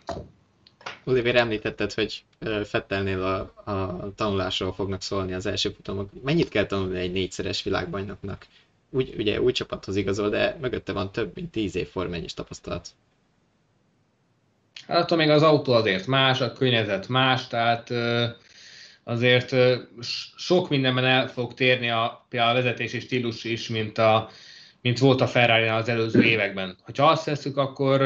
Oliver, 1.09 1.37
említetted, 1.37 1.92
hogy 1.92 2.25
Fettelnél 2.64 3.23
a, 3.23 3.71
a 3.71 4.12
tanulásról 4.14 4.73
fognak 4.73 5.03
szólni 5.03 5.33
az 5.33 5.47
első 5.47 5.71
futamok. 5.71 6.11
Mennyit 6.23 6.49
kell 6.49 6.66
tanulni 6.66 6.99
egy 6.99 7.12
négyszeres 7.12 7.62
világbajnoknak? 7.62 8.47
Úgy, 8.90 9.14
ugye 9.19 9.40
új 9.40 9.53
csapathoz 9.53 9.97
igazol, 9.97 10.29
de 10.29 10.57
mögötte 10.61 10.92
van 10.92 11.12
több 11.12 11.31
mint 11.35 11.51
tíz 11.51 11.77
év 11.77 11.88
formányos 11.88 12.35
tapasztalat. 12.35 12.88
Hát 14.87 15.03
attól 15.03 15.19
még 15.19 15.31
az 15.31 15.42
autó 15.42 15.73
azért 15.73 16.07
más, 16.07 16.40
a 16.40 16.53
környezet 16.53 17.09
más, 17.09 17.47
tehát 17.47 17.90
azért 19.05 19.55
sok 20.37 20.69
mindenben 20.69 21.05
el 21.05 21.29
fog 21.29 21.55
térni 21.55 21.90
a, 21.90 22.27
a 22.31 22.53
vezetési 22.53 23.01
stílus 23.01 23.45
is, 23.45 23.69
mint, 23.69 23.99
a, 23.99 24.31
mint 24.81 24.99
volt 24.99 25.21
a 25.21 25.27
ferrari 25.27 25.66
az 25.66 25.88
előző 25.88 26.23
években. 26.23 26.77
Ha 26.97 27.05
azt 27.05 27.25
tesszük, 27.25 27.57
akkor 27.57 28.03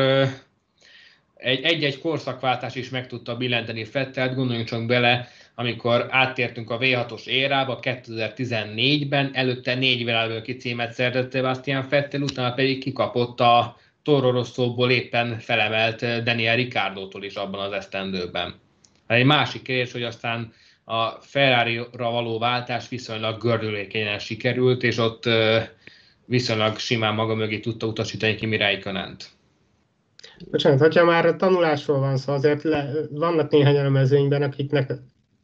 egy-egy 1.42 1.98
korszakváltás 1.98 2.74
is 2.74 2.88
meg 2.88 3.06
tudta 3.06 3.36
billenteni 3.36 3.84
Fettelt, 3.84 4.34
gondoljunk 4.34 4.68
csak 4.68 4.86
bele, 4.86 5.28
amikor 5.54 6.06
áttértünk 6.10 6.70
a 6.70 6.78
V6-os 6.78 7.26
érába 7.26 7.78
2014-ben, 7.82 9.30
előtte 9.32 9.74
négy 9.74 10.04
világbajnoki 10.04 10.56
címet 10.56 10.92
szerzett 10.92 11.32
Sebastian 11.32 11.82
Fettel, 11.82 12.22
utána 12.22 12.54
pedig 12.54 12.82
kikapott 12.82 13.40
a 13.40 13.76
Toro 14.02 14.30
Rosszóból 14.30 14.90
éppen 14.90 15.38
felemelt 15.38 16.02
eh, 16.02 16.22
Daniel 16.22 16.56
Ricciardo-tól 16.56 17.24
is 17.24 17.34
abban 17.34 17.60
az 17.60 17.72
esztendőben. 17.72 18.54
Hát 19.08 19.18
egy 19.18 19.24
másik 19.24 19.62
kérdés, 19.62 19.92
hogy 19.92 20.02
aztán 20.02 20.52
a 20.84 21.08
Ferrari-ra 21.08 22.10
való 22.10 22.38
váltás 22.38 22.88
viszonylag 22.88 23.40
gördülékenyen 23.40 24.18
sikerült, 24.18 24.82
és 24.82 24.98
ott 24.98 25.26
eh, 25.26 25.68
viszonylag 26.24 26.78
simán 26.78 27.14
maga 27.14 27.34
mögé 27.34 27.58
tudta 27.58 27.86
utasítani 27.86 28.34
Kimi 28.34 28.56
Räikkönent. 28.56 29.30
Bocsánat, 30.50 30.80
hogyha 30.80 31.04
már 31.04 31.26
a 31.26 31.36
tanulásról 31.36 31.98
van 31.98 32.16
szó, 32.16 32.32
azért 32.32 32.62
le, 32.62 32.92
vannak 33.10 33.50
néhányan 33.50 33.94
a 33.94 34.44
akiknek 34.44 34.92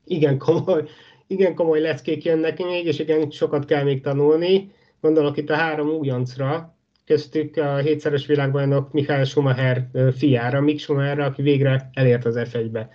igen 0.05 0.39
komoly, 0.39 0.85
igen 1.27 1.55
komoly 1.55 1.81
leckék 1.81 2.25
jönnek 2.25 2.59
még, 2.59 2.87
és 2.87 2.99
igen 2.99 3.31
sokat 3.31 3.65
kell 3.65 3.83
még 3.83 4.03
tanulni. 4.03 4.71
Gondolok 5.01 5.37
itt 5.37 5.51
a 5.51 5.55
három 5.55 5.89
újoncra, 5.89 6.77
köztük 7.05 7.57
a 7.57 7.77
hétszeres 7.77 8.27
világbajnok 8.27 8.93
Michael 8.93 9.25
Schumacher 9.25 9.89
fiára, 10.17 10.61
Mick 10.61 10.79
Schumacher, 10.79 11.19
aki 11.19 11.43
végre 11.43 11.91
elért 11.93 12.25
az 12.25 12.39
F1-be. 12.39 12.89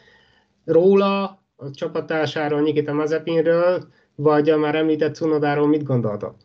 Róla, 0.65 1.23
a 1.55 1.71
csapatásáról, 1.71 2.61
Nikita 2.61 2.93
Mazepinről, 2.93 3.87
vagy 4.15 4.49
a 4.49 4.57
már 4.57 4.75
említett 4.75 5.15
Cunodáról 5.15 5.67
mit 5.67 5.83
gondoltok? 5.83 6.35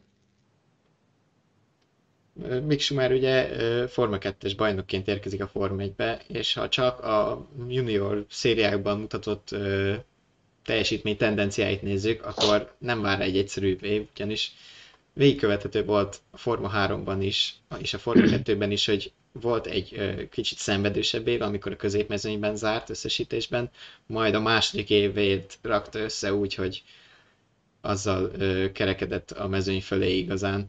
Mick 2.66 2.80
Schumacher 2.80 3.12
ugye 3.12 3.48
Forma 3.88 4.18
2-es 4.20 4.52
bajnokként 4.56 5.08
érkezik 5.08 5.42
a 5.42 5.46
Forma 5.46 5.82
1-be, 5.82 6.20
és 6.26 6.52
ha 6.52 6.68
csak 6.68 7.00
a 7.00 7.48
junior 7.68 8.24
szériákban 8.28 9.00
mutatott 9.00 9.54
teljesítmény 10.64 11.16
tendenciáit 11.16 11.82
nézzük, 11.82 12.24
akkor 12.24 12.74
nem 12.78 13.00
vár 13.00 13.20
egy 13.20 13.36
egyszerű 13.36 13.76
év, 13.80 14.06
ugyanis 14.14 14.52
végigkövethető 15.12 15.84
volt 15.84 16.20
a 16.30 16.36
Forma 16.36 16.70
3-ban 16.74 17.16
is, 17.20 17.54
és 17.78 17.94
a 17.94 17.98
Forma 17.98 18.22
2-ben 18.26 18.70
is, 18.70 18.86
hogy 18.86 19.12
volt 19.32 19.66
egy 19.66 20.16
kicsit 20.30 20.58
szenvedősebb 20.58 21.26
év, 21.28 21.42
amikor 21.42 21.72
a 21.72 21.76
középmezőnyben 21.76 22.56
zárt 22.56 22.90
összesítésben, 22.90 23.70
majd 24.06 24.34
a 24.34 24.40
második 24.40 24.90
évét 24.90 25.58
rakta 25.62 25.98
össze 25.98 26.34
úgy, 26.34 26.54
hogy 26.54 26.82
azzal 27.80 28.30
kerekedett 28.72 29.30
a 29.30 29.48
mezőny 29.48 29.82
fölé 29.82 30.16
igazán. 30.16 30.66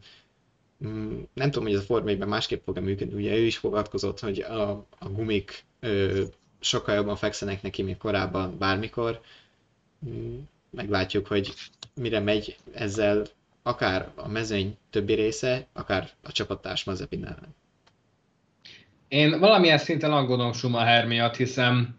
Mm, 0.86 1.20
nem 1.32 1.50
tudom, 1.50 1.68
hogy 1.68 1.76
ez 1.76 1.82
a 1.82 1.84
Forma 1.84 2.08
1 2.08 2.18
másképp 2.18 2.64
fog-e 2.64 2.80
működni, 2.80 3.14
ugye 3.14 3.36
ő 3.36 3.44
is 3.44 3.56
fogadkozott, 3.56 4.20
hogy 4.20 4.40
a, 4.40 4.70
a 4.98 5.08
gumik 5.08 5.64
ö, 5.80 6.22
sokkal 6.60 6.94
jobban 6.94 7.16
fekszenek 7.16 7.62
neki, 7.62 7.82
mint 7.82 7.98
korábban 7.98 8.58
bármikor. 8.58 9.20
Mm, 10.08 10.38
meglátjuk, 10.70 11.26
hogy 11.26 11.52
mire 11.94 12.20
megy 12.20 12.56
ezzel 12.72 13.26
akár 13.62 14.08
a 14.14 14.28
mezőny 14.28 14.76
többi 14.90 15.14
része, 15.14 15.66
akár 15.72 16.10
a 16.22 16.32
csapattárs 16.32 16.84
Mazepin 16.84 17.24
ellen. 17.24 17.54
Én 19.08 19.38
valamilyen 19.38 19.78
szinten 19.78 20.12
aggódom 20.12 20.52
Schumacher 20.52 21.06
miatt, 21.06 21.36
hiszen 21.36 21.96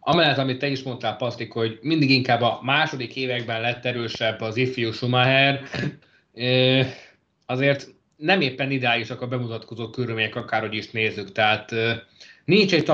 amellett, 0.00 0.38
amit 0.38 0.58
te 0.58 0.66
is 0.66 0.82
mondtál, 0.82 1.16
Pasztik, 1.16 1.52
hogy 1.52 1.78
mindig 1.82 2.10
inkább 2.10 2.40
a 2.40 2.58
második 2.62 3.16
években 3.16 3.60
lett 3.60 3.84
erősebb 3.84 4.40
az 4.40 4.56
ifjú 4.56 4.92
Schumacher, 4.92 5.62
azért 7.46 7.94
nem 8.20 8.40
éppen 8.40 8.70
ideálisak 8.70 9.20
a 9.20 9.26
bemutatkozó 9.26 9.90
körülmények, 9.90 10.36
akárhogy 10.36 10.74
is 10.74 10.90
nézzük. 10.90 11.32
Tehát 11.32 11.74
nincs 12.44 12.74
egy 12.74 12.84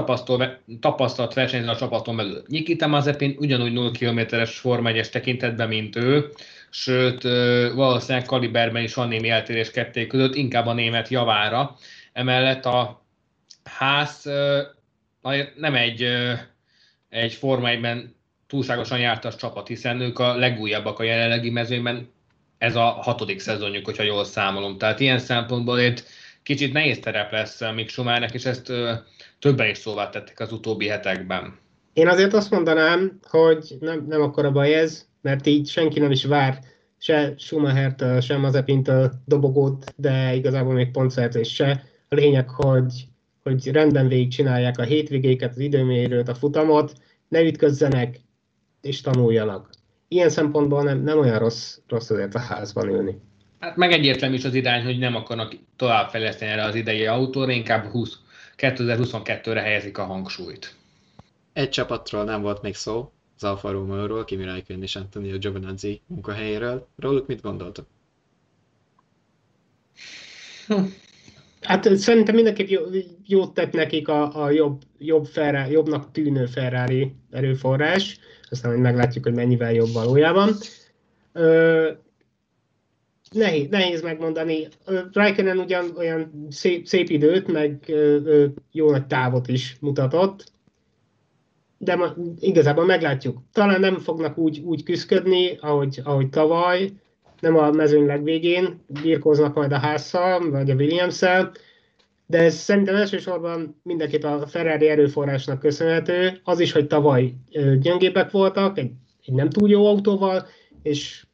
tapasztalt 0.81 1.35
versenyző 1.35 1.69
a 1.69 1.77
csapaton 1.77 2.17
belül. 2.17 2.43
Nikita 2.47 2.87
Mazepin 2.87 3.37
ugyanúgy 3.39 3.73
0 3.73 3.91
kilométeres 3.91 4.59
Forma 4.59 4.89
1 4.89 5.11
tekintetben, 5.11 5.69
mint 5.69 5.97
ő, 5.97 6.33
sőt 6.71 7.23
valószínűleg 7.75 8.27
kaliberben 8.27 8.83
is 8.83 8.95
van 8.95 9.09
némi 9.09 9.29
eltérés 9.29 9.71
ketté 9.71 10.07
között, 10.07 10.35
inkább 10.35 10.67
a 10.67 10.73
német 10.73 11.09
javára. 11.09 11.77
Emellett 12.13 12.65
a 12.65 13.07
ház 13.65 14.31
nem 15.57 15.75
egy, 15.75 16.07
egy 17.09 17.33
Forma 17.33 17.69
1 17.69 18.05
túlságosan 18.47 18.99
jártas 18.99 19.37
csapat, 19.37 19.69
hiszen 19.69 20.01
ők 20.01 20.19
a 20.19 20.37
legújabbak 20.37 20.99
a 20.99 21.03
jelenlegi 21.03 21.51
mezőnyben, 21.51 22.15
ez 22.59 22.77
a 22.77 22.85
hatodik 22.85 23.41
szezonjuk, 23.41 23.85
hogyha 23.85 24.03
jól 24.03 24.25
számolom. 24.25 24.79
Tehát 24.79 25.01
ilyen 25.01 25.19
szempontból 25.19 25.79
itt 25.79 26.05
kicsit 26.43 26.73
nehéz 26.73 26.99
terep 26.99 27.33
lesz 27.33 27.61
Mick 27.75 27.89
Schumachernek, 27.89 28.35
és 28.35 28.45
ezt 28.45 28.73
többen 29.39 29.71
is 29.71 29.79
szóvá 29.79 30.09
tettek 30.09 30.41
az 30.41 30.53
utóbbi 30.53 30.87
hetekben. 30.87 31.59
Én 31.93 32.09
azért 32.09 32.35
azt 32.35 32.51
mondanám, 32.51 33.19
hogy 33.23 33.77
nem, 33.81 34.05
nem 34.09 34.23
akkora 34.23 34.53
baj 34.53 34.75
ez, 34.75 35.07
mert 35.23 35.47
így 35.47 35.69
senki 35.69 36.01
nem 36.01 36.11
is 36.11 36.25
vár 36.25 36.59
se 36.99 37.35
Schumachert, 37.37 38.23
sem 38.23 38.41
Mazepintől 38.41 39.13
dobogót, 39.25 39.95
de 39.97 40.35
igazából 40.35 40.75
még 40.75 40.91
pontszerzés 40.91 41.55
se. 41.55 41.85
A 42.09 42.15
lényeg, 42.15 42.51
hogy, 42.51 43.09
hogy 43.43 43.71
rendben 43.71 44.09
végig 44.09 44.29
csinálják 44.29 44.79
a 44.79 44.83
hétvégéket, 44.83 45.51
az 45.51 45.59
időmérőt, 45.59 46.29
a 46.29 46.35
futamot, 46.35 46.93
ne 47.29 47.41
ütközzenek 47.41 48.21
és 48.81 49.01
tanuljanak. 49.01 49.71
Ilyen 50.09 50.31
szempontból 50.31 50.83
nem, 50.83 51.03
nem 51.03 51.19
olyan 51.19 51.39
rossz, 51.39 51.79
rossz 51.89 52.11
azért 52.11 52.35
a 52.35 52.39
házban 52.39 52.89
ülni. 52.89 53.21
Hát 53.59 53.77
meg 53.77 53.93
egyértelmű 53.93 54.35
is 54.35 54.45
az 54.45 54.55
irány, 54.55 54.85
hogy 54.85 54.99
nem 54.99 55.15
akarnak 55.15 55.57
továbbfejleszteni 55.77 56.51
erre 56.51 56.65
az 56.65 56.75
idei 56.75 57.07
autóra, 57.07 57.53
inkább 57.53 57.85
20, 57.85 58.19
2022-re 58.57 59.61
helyezik 59.61 59.99
a 59.99 60.05
hangsúlyt. 60.05 60.75
Egy 61.53 61.69
csapatról 61.69 62.25
nem 62.25 62.43
volt 62.43 62.63
még 62.63 62.75
szó, 62.75 63.13
az 63.37 63.45
Alfa 63.45 63.71
Romeo-ról, 63.71 64.25
Kimi 64.25 64.45
Räikkönen 64.45 64.83
és 64.83 64.97
Antonio 64.97 65.39
Giovinazzi 65.39 66.01
munkahelyéről. 66.07 66.89
Róluk 66.97 67.27
mit 67.27 67.43
gondoltok? 67.43 67.87
Hát 71.61 71.97
szerintem 71.97 72.35
mindenképp 72.35 72.69
jó, 72.69 72.83
jót 73.27 73.55
tett 73.55 73.73
nekik 73.73 74.09
a, 74.09 74.45
a 74.45 74.51
jobb, 74.51 74.83
jobb 74.99 75.25
Ferrari, 75.25 75.73
jobbnak 75.73 76.13
tűnő 76.13 76.47
Ferrari 76.47 77.15
erőforrás, 77.31 78.19
aztán 78.51 78.73
hogy 78.73 78.81
meglátjuk, 78.81 79.25
hogy 79.25 79.35
mennyivel 79.35 79.73
jobb 79.73 79.93
valójában. 79.93 80.55
Ö, 81.33 81.91
nehéz, 83.31 83.69
nehéz 83.71 84.03
megmondani. 84.03 84.69
Raikkonen 85.13 85.59
ugyan 85.59 85.93
olyan 85.97 86.47
szép, 86.51 86.87
szép 86.87 87.09
időt, 87.09 87.53
meg 87.53 87.85
ö, 87.87 88.19
ö, 88.25 88.47
jó 88.73 88.91
nagy 88.91 89.07
távot 89.07 89.49
is 89.49 89.77
mutatott, 89.81 90.53
de 91.79 91.97
ma, 91.97 92.15
igazából 92.41 92.85
meglátjuk. 92.85 93.39
Talán 93.53 93.81
nem 93.81 93.99
fognak 93.99 94.39
úgy, 94.39 94.59
úgy 94.59 94.83
küzdködni, 94.83 95.57
ahogy, 95.61 96.01
ahogy 96.05 96.29
tavaly, 96.29 96.91
nem 97.41 97.57
a 97.57 97.71
mezőny 97.71 98.07
legvégén, 98.07 98.81
birkóznak 99.03 99.55
majd 99.55 99.73
a 99.73 99.79
házzal, 99.79 100.51
vagy 100.51 100.71
a 100.71 100.75
williams 100.75 101.23
de 102.27 102.39
ez 102.39 102.55
szerintem 102.55 102.95
elsősorban 102.95 103.81
mindenképp 103.83 104.23
a 104.23 104.47
Ferrari 104.47 104.89
erőforrásnak 104.89 105.59
köszönhető. 105.59 106.41
Az 106.45 106.61
is, 106.61 106.73
hogy 106.73 106.87
tavaly 106.87 107.35
gyengébbek 107.81 108.31
voltak, 108.31 108.79
egy, 108.79 108.91
egy 109.27 109.35
nem 109.35 109.51
túl 109.51 109.69
jó 109.69 109.87
autóval, 109.87 110.47
és 110.83 111.27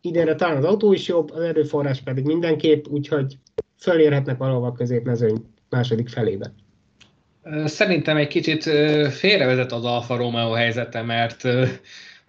idénre 0.00 0.34
talán 0.34 0.56
az 0.56 0.64
autó 0.64 0.92
is 0.92 1.08
jobb, 1.08 1.30
az 1.30 1.40
erőforrás 1.40 2.00
pedig 2.00 2.24
mindenképp, 2.24 2.86
úgyhogy 2.86 3.38
fölérhetnek 3.78 4.36
valahol 4.36 4.66
a 4.66 4.72
középmezőny 4.72 5.44
második 5.70 6.08
felébe. 6.08 6.52
Szerintem 7.64 8.16
egy 8.16 8.28
kicsit 8.28 8.62
félrevezet 9.10 9.72
az 9.72 9.84
Alfa 9.84 10.16
Romeo 10.16 10.50
helyzete, 10.50 11.02
mert 11.02 11.42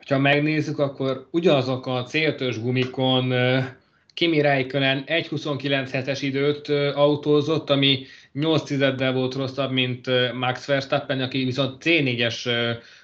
ha 0.07 0.17
megnézzük, 0.17 0.79
akkor 0.79 1.27
ugyanazok 1.31 1.87
a 1.87 2.03
céltös 2.03 2.61
gumikon 2.61 3.33
Kimi 4.15 4.41
Räikkönen 4.41 5.03
1.29 5.07 6.07
es 6.07 6.21
időt 6.21 6.69
autózott, 6.93 7.69
ami 7.69 8.05
8 8.33 8.63
tizeddel 8.63 9.13
volt 9.13 9.33
rosszabb, 9.33 9.71
mint 9.71 10.33
Max 10.33 10.65
Verstappen, 10.65 11.21
aki 11.21 11.43
viszont 11.43 11.83
C4-es 11.83 12.49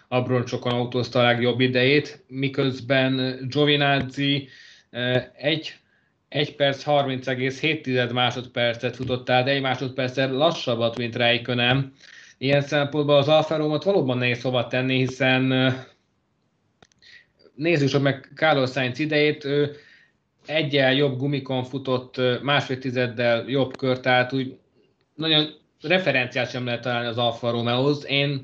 abroncsokon 0.08 0.72
autózta 0.72 1.20
a 1.20 1.24
legjobb 1.24 1.60
idejét, 1.60 2.24
miközben 2.28 3.40
Giovinazzi 3.50 4.50
1 5.38 5.76
1 6.30 6.56
perc 6.56 6.84
30,7 6.86 8.14
másodpercet 8.14 8.96
futott, 8.96 9.26
tehát 9.26 9.48
egy 9.48 9.62
másodperccel 9.62 10.32
lassabbat, 10.32 10.98
mint 10.98 11.16
Räikkönen. 11.16 11.94
Ilyen 12.38 12.62
szempontból 12.62 13.18
az 13.18 13.28
Alfa 13.28 13.58
Romeo-t 13.58 13.84
valóban 13.84 14.18
nehéz 14.18 14.42
hova 14.42 14.68
tenni, 14.68 14.98
hiszen 14.98 15.74
nézzük 17.56 17.90
csak 17.90 18.02
meg 18.02 18.32
Carlos 18.36 18.72
Sainz 18.72 19.00
idejét, 19.00 19.46
ő 19.46 19.76
egyel 20.46 20.94
jobb 20.94 21.18
gumikon 21.18 21.64
futott, 21.64 22.22
másfél 22.42 22.78
tizeddel 22.78 23.44
jobb 23.48 23.78
kör, 23.78 24.00
tehát 24.00 24.34
úgy 24.34 24.58
nagyon 25.16 25.48
referenciát 25.82 26.50
sem 26.50 26.66
lehet 26.66 26.82
találni 26.82 27.08
az 27.08 27.18
Alfa 27.18 27.52
Romeo-hoz. 27.52 28.06
Én 28.08 28.44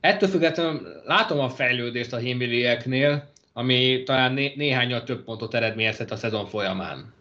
ettől 0.00 0.28
függetlenül 0.28 1.02
látom 1.04 1.38
a 1.38 1.48
fejlődést 1.48 2.12
a 2.12 2.16
himbilieknél, 2.16 3.30
ami 3.52 4.02
talán 4.02 4.32
né- 4.32 4.56
néhányal 4.56 5.02
több 5.02 5.24
pontot 5.24 5.54
eredményezhet 5.54 6.10
a 6.10 6.16
szezon 6.16 6.46
folyamán. 6.46 7.12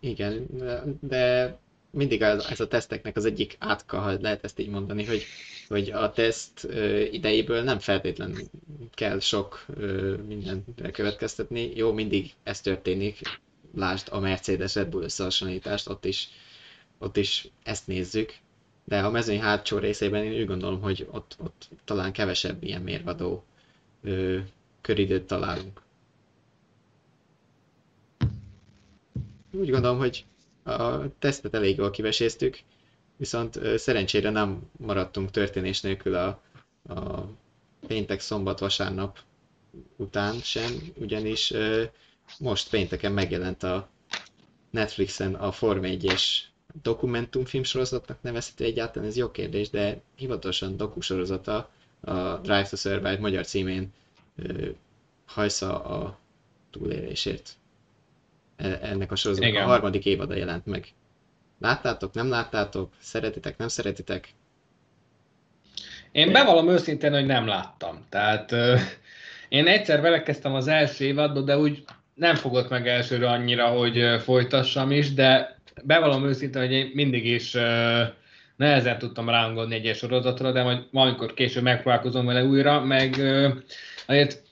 Igen, 0.00 0.46
de 1.00 1.56
mindig 1.92 2.22
ez, 2.22 2.44
ez 2.44 2.60
a 2.60 2.68
teszteknek 2.68 3.16
az 3.16 3.24
egyik 3.24 3.56
átka, 3.58 3.98
ha 4.00 4.20
lehet 4.20 4.44
ezt 4.44 4.58
így 4.58 4.68
mondani, 4.68 5.04
hogy, 5.04 5.24
hogy 5.68 5.90
a 5.90 6.12
teszt 6.12 6.64
idejéből 7.10 7.62
nem 7.62 7.78
feltétlenül 7.78 8.42
kell 8.94 9.18
sok 9.20 9.66
mindenre 10.26 10.90
következtetni. 10.92 11.72
Jó, 11.74 11.92
mindig 11.92 12.32
ez 12.42 12.60
történik. 12.60 13.20
Lásd 13.74 14.06
a 14.10 14.18
Mercedes 14.18 14.74
Red 14.74 14.88
Bull 14.88 15.02
összehasonlítást, 15.02 15.88
ott 15.88 16.04
is, 16.04 16.28
ott 16.98 17.16
is 17.16 17.48
ezt 17.62 17.86
nézzük. 17.86 18.34
De 18.84 18.98
a 19.00 19.10
mezőny 19.10 19.40
hátsó 19.40 19.78
részében 19.78 20.24
én 20.24 20.40
úgy 20.40 20.46
gondolom, 20.46 20.80
hogy 20.80 21.06
ott, 21.10 21.36
ott 21.40 21.68
talán 21.84 22.12
kevesebb 22.12 22.62
ilyen 22.62 22.82
mérvadó 22.82 23.44
ö, 24.02 24.38
köridőt 24.80 25.26
találunk. 25.26 25.82
Úgy 29.52 29.70
gondolom, 29.70 29.98
hogy 29.98 30.24
a 30.62 31.08
tesztet 31.18 31.54
elég 31.54 31.76
jól 31.76 31.90
kiveséztük, 31.90 32.58
viszont 33.16 33.60
szerencsére 33.78 34.30
nem 34.30 34.70
maradtunk 34.78 35.30
történés 35.30 35.80
nélkül 35.80 36.14
a, 36.14 36.42
a 36.88 37.26
péntek, 37.86 38.20
szombat, 38.20 38.58
vasárnap 38.58 39.18
után 39.96 40.34
sem, 40.38 40.72
ugyanis 40.96 41.52
most 42.38 42.70
pénteken 42.70 43.12
megjelent 43.12 43.62
a 43.62 43.88
Netflixen 44.70 45.34
a 45.34 45.52
Form 45.52 45.80
1-es 45.84 46.22
dokumentumfilm 46.82 47.62
sorozatnak 47.62 48.22
nevezhető 48.22 48.64
egyáltalán, 48.64 49.08
ez 49.08 49.16
jó 49.16 49.30
kérdés, 49.30 49.70
de 49.70 50.00
hivatalosan 50.16 50.76
dokusorozata 50.76 51.70
a 52.00 52.36
Drive 52.36 52.66
to 52.68 52.76
Survive 52.76 53.18
magyar 53.18 53.46
címén 53.46 53.92
hajsza 55.26 55.82
a 55.84 56.18
túlélésért. 56.70 57.56
E, 58.56 58.78
ennek 58.82 59.12
a 59.12 59.16
sorozatnak 59.16 59.62
a 59.62 59.66
harmadik 59.66 60.06
évada 60.06 60.34
jelent 60.34 60.66
meg. 60.66 60.86
Láttátok, 61.58 62.14
nem 62.14 62.28
láttátok? 62.28 62.92
Szeretitek, 62.98 63.56
nem 63.56 63.68
szeretitek? 63.68 64.34
Én 66.12 66.32
bevallom 66.32 66.68
őszintén, 66.68 67.12
hogy 67.12 67.26
nem 67.26 67.46
láttam. 67.46 68.06
Tehát 68.08 68.52
euh, 68.52 68.80
én 69.48 69.66
egyszer 69.66 70.02
belekezdtem 70.02 70.54
az 70.54 70.68
első 70.68 71.04
évadba, 71.04 71.40
de 71.40 71.58
úgy 71.58 71.84
nem 72.14 72.34
fogott 72.34 72.68
meg 72.68 72.88
elsőre 72.88 73.28
annyira, 73.28 73.66
hogy 73.66 74.20
folytassam 74.22 74.90
is, 74.90 75.14
de 75.14 75.58
bevallom 75.84 76.24
őszintén, 76.24 76.62
hogy 76.62 76.72
én 76.72 76.90
mindig 76.94 77.26
is 77.26 77.54
euh, 77.54 78.08
nehezen 78.56 78.98
tudtam 78.98 79.28
rángodni 79.28 79.74
egyes 79.74 79.96
sorozatra, 79.96 80.52
de 80.52 80.62
majd 80.62 80.86
valamikor 80.90 81.34
később 81.34 81.62
megpróbálkozom 81.62 82.26
vele 82.26 82.44
újra, 82.44 82.80
meg 82.80 83.18
euh, 83.18 83.52
azért 84.06 84.42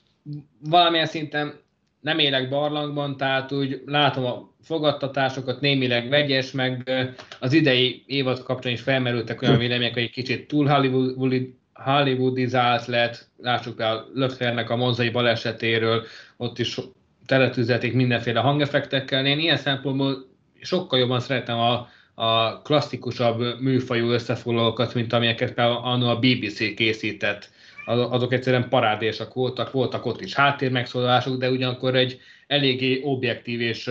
valamilyen 0.59 1.05
szinten 1.05 1.59
nem 2.01 2.19
élek 2.19 2.49
barlangban, 2.49 3.17
tehát 3.17 3.51
úgy 3.51 3.81
látom 3.85 4.25
a 4.25 4.49
fogadtatásokat, 4.63 5.61
némileg 5.61 6.09
vegyes, 6.09 6.51
meg 6.51 6.91
az 7.39 7.53
idei 7.53 8.03
évad 8.05 8.43
kapcsán 8.43 8.73
is 8.73 8.81
felmerültek 8.81 9.41
olyan 9.41 9.57
vélemények, 9.57 9.93
hogy 9.93 10.03
egy 10.03 10.11
kicsit 10.11 10.47
túl 10.47 10.67
Hollywood, 10.67 11.43
Hollywoodizált 11.73 12.85
lett, 12.85 13.27
lássuk 13.37 13.79
a 13.79 14.07
Löffernek 14.13 14.69
a 14.69 14.75
monzai 14.75 15.09
balesetéről, 15.09 16.03
ott 16.37 16.59
is 16.59 16.77
teletűzelték 17.25 17.93
mindenféle 17.93 18.39
hangeffektekkel. 18.39 19.25
Én 19.25 19.39
ilyen 19.39 19.57
szempontból 19.57 20.29
sokkal 20.61 20.99
jobban 20.99 21.19
szeretem 21.19 21.57
a, 21.57 21.87
a 22.13 22.61
klasszikusabb 22.61 23.59
műfajú 23.59 24.09
összefoglalókat, 24.09 24.93
mint 24.93 25.13
amelyeket 25.13 25.53
például 25.53 26.05
a 26.09 26.19
BBC 26.19 26.75
készített 26.75 27.49
azok 27.85 28.33
egyszerűen 28.33 28.69
parádésak 28.69 29.33
voltak, 29.33 29.71
voltak 29.71 30.05
ott 30.05 30.21
is 30.21 30.33
háttérmegszólalások, 30.33 31.37
de 31.37 31.49
ugyanakkor 31.49 31.95
egy 31.95 32.19
eléggé 32.47 33.01
objektív 33.03 33.61
és 33.61 33.89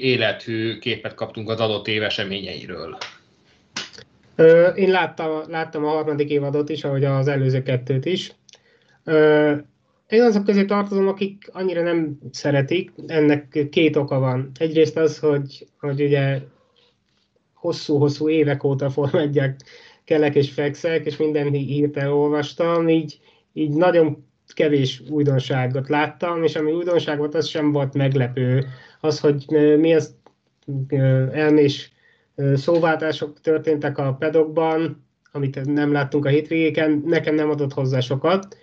élethű 0.00 0.78
képet 0.78 1.14
kaptunk 1.14 1.48
az 1.48 1.60
adott 1.60 1.88
év 1.88 2.02
eseményeiről. 2.02 2.96
Én 4.74 4.90
láttam, 4.90 5.42
láttam 5.48 5.84
a 5.84 5.88
harmadik 5.88 6.30
évadot 6.30 6.68
is, 6.68 6.84
ahogy 6.84 7.04
az 7.04 7.28
előző 7.28 7.62
kettőt 7.62 8.04
is. 8.04 8.32
Én 10.08 10.22
azok 10.22 10.44
közé 10.44 10.64
tartozom, 10.64 11.08
akik 11.08 11.48
annyira 11.52 11.82
nem 11.82 12.18
szeretik. 12.30 12.92
Ennek 13.06 13.68
két 13.70 13.96
oka 13.96 14.18
van. 14.18 14.50
Egyrészt 14.58 14.96
az, 14.96 15.18
hogy, 15.18 15.66
hogy 15.80 16.02
ugye 16.02 16.38
hosszú-hosszú 17.54 18.28
évek 18.28 18.64
óta 18.64 18.90
Forma 18.90 19.24
kelek 20.08 20.34
és 20.34 20.50
fekszek, 20.50 21.06
és 21.06 21.16
minden 21.16 21.50
hírt 21.50 21.96
elolvastam, 21.96 22.88
így, 22.88 23.20
így 23.52 23.70
nagyon 23.70 24.24
kevés 24.46 25.02
újdonságot 25.10 25.88
láttam, 25.88 26.42
és 26.42 26.56
ami 26.56 26.72
újdonság 26.72 27.18
volt, 27.18 27.34
az 27.34 27.46
sem 27.46 27.72
volt 27.72 27.94
meglepő. 27.94 28.66
Az, 29.00 29.20
hogy 29.20 29.44
mi 29.78 29.94
az 29.94 30.14
elmés 31.32 31.92
szóváltások 32.54 33.40
történtek 33.40 33.98
a 33.98 34.14
pedokban, 34.14 35.04
amit 35.32 35.64
nem 35.64 35.92
láttunk 35.92 36.24
a 36.24 36.28
hétvégéken, 36.28 37.02
nekem 37.06 37.34
nem 37.34 37.50
adott 37.50 37.72
hozzá 37.72 38.00
sokat. 38.00 38.56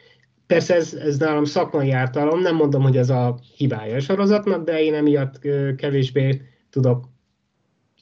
Persze 0.47 0.75
ez, 0.75 0.93
ez 0.93 1.17
nálam 1.17 1.43
szakmai 1.45 1.91
ártalom, 1.91 2.41
nem 2.41 2.55
mondom, 2.55 2.81
hogy 2.81 2.97
ez 2.97 3.09
a 3.09 3.39
hibája 3.57 3.95
a 3.95 3.99
sorozatnak, 3.99 4.63
de 4.63 4.83
én 4.83 4.93
emiatt 4.93 5.39
kevésbé 5.75 6.41
tudok 6.69 7.03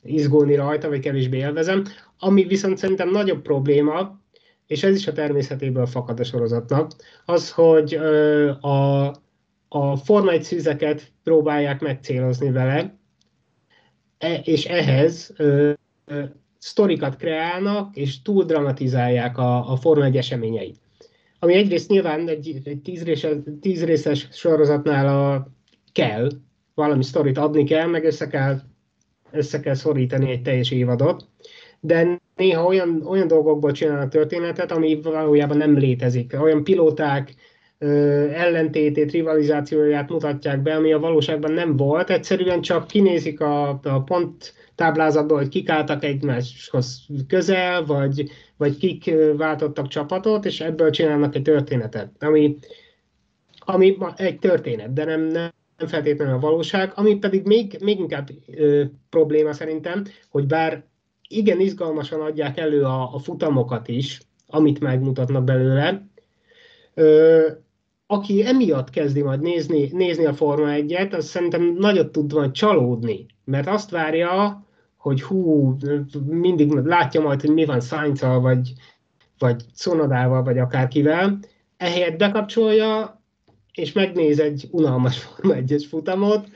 izgulni 0.04 0.56
rajta, 0.56 0.90
vagy 0.90 1.00
kevésbé 1.00 1.38
élvezem. 1.38 1.84
Ami 2.24 2.44
viszont 2.44 2.78
szerintem 2.78 3.10
nagyobb 3.10 3.42
probléma, 3.42 4.22
és 4.68 4.84
ez 4.84 4.96
is 4.96 5.08
a 5.08 5.12
természetéből 5.12 5.86
fakad 5.86 6.20
a 6.20 6.24
sorozatnak, 6.24 6.92
az, 7.26 7.52
hogy 7.52 7.94
a, 8.60 9.06
a 9.68 9.96
Forma 10.04 10.32
1 10.32 10.44
szűzeket 10.44 11.12
próbálják 11.24 11.82
megcélozni 11.82 12.52
vele, 12.52 12.98
e, 14.18 14.34
és 14.34 14.66
ehhez 14.66 15.34
sztorikat 16.58 17.16
kreálnak, 17.16 17.96
és 17.96 18.22
túl 18.22 18.44
dramatizálják 18.44 19.38
a, 19.38 19.72
a 19.72 19.76
Forma 19.76 20.04
1 20.04 20.18
eseményeit. 20.18 20.78
Ami 21.40 21.54
egyrészt 21.54 21.90
nyilván 21.90 22.28
egy, 22.28 22.62
egy 22.64 22.82
tízréses, 22.82 23.36
tízrészes 23.62 24.28
sorozatnál 24.32 25.08
a, 25.08 25.48
kell, 25.92 26.30
valami 26.74 27.04
sztorit 27.04 27.38
adni 27.38 27.64
kell, 27.64 27.88
meg 27.88 28.04
össze 28.04 28.28
kell, 28.28 28.60
össze 29.32 29.60
kell 29.60 29.74
szorítani 29.74 30.32
egy 30.32 30.42
teljes 30.42 30.72
évadot, 30.72 31.28
de 31.86 32.22
néha 32.36 32.66
olyan, 32.66 33.02
olyan 33.06 33.28
dolgokból 33.28 33.72
csinálnak 33.72 34.10
történetet, 34.10 34.72
ami 34.72 35.02
valójában 35.02 35.58
nem 35.58 35.78
létezik. 35.78 36.42
Olyan 36.42 36.64
pilóták 36.64 37.34
ö, 37.78 37.88
ellentétét, 38.30 39.12
rivalizációját 39.12 40.10
mutatják 40.10 40.62
be, 40.62 40.76
ami 40.76 40.94
a 40.94 41.00
valóságban 41.00 41.52
nem 41.52 41.78
volt. 41.78 42.10
Egyszerűen 42.10 42.62
csak 42.62 42.88
kinézik 42.88 43.40
a, 43.40 43.70
a 43.70 44.04
pont 44.06 44.54
táblázatból, 44.76 45.38
hogy 45.38 45.48
kik 45.48 45.70
álltak 45.70 46.04
egymáshoz 46.04 47.06
közel, 47.28 47.86
vagy, 47.86 48.30
vagy 48.58 48.78
kik 48.78 49.14
váltottak 49.38 49.88
csapatot, 49.88 50.46
és 50.46 50.62
ebből 50.62 50.90
csinálnak 50.90 51.36
egy 51.36 51.42
történetet, 51.42 52.12
ami, 52.20 52.58
ami 53.60 53.98
egy 54.16 54.40
történet, 54.40 54.94
de 54.94 55.06
nem, 55.06 55.22
nem 55.78 55.88
feltétlenül 55.88 56.34
a 56.34 56.40
valóság, 56.40 56.92
ami 56.96 57.18
pedig 57.18 57.46
még, 57.46 57.78
még 57.82 58.00
inkább 58.00 58.30
ö, 58.56 58.84
probléma 59.10 59.54
szerintem, 59.54 60.04
hogy 60.30 60.48
bár 60.48 60.92
igen 61.38 61.60
izgalmasan 61.60 62.22
adják 62.22 62.58
elő 62.58 62.84
a, 62.84 63.14
a 63.14 63.20
futamokat 63.20 63.88
is, 63.88 64.22
amit 64.48 64.80
megmutatnak 64.80 65.44
belőle, 65.44 66.08
ö, 66.94 67.48
aki 68.08 68.46
emiatt 68.46 68.90
kezdi 68.90 69.22
majd 69.22 69.42
nézni, 69.42 69.90
nézni 69.92 70.26
a 70.26 70.34
Forma 70.34 70.68
1-et, 70.68 71.14
az 71.14 71.26
szerintem 71.26 71.76
nagyot 71.80 72.12
tud 72.12 72.34
majd 72.34 72.52
csalódni, 72.52 73.26
mert 73.46 73.68
azt 73.68 73.90
várja, 73.90 74.66
hogy 74.98 75.22
hú, 75.22 75.76
mindig 76.26 76.72
látja 76.72 77.22
majd, 77.22 77.42
hogy 77.42 77.54
mi 77.54 77.66
van 77.66 77.82
sainz 77.82 78.22
vagy, 78.22 78.74
vagy 79.38 79.64
Cunodával, 79.76 80.44
vagy 80.44 80.58
akárkivel, 80.58 81.40
ehelyett 81.78 82.18
bekapcsolja, 82.18 83.22
és 83.74 83.92
megnéz 83.92 84.40
egy 84.40 84.68
unalmas 84.72 85.18
Forma 85.20 85.54
1 85.54 85.86
futamot, 85.90 86.48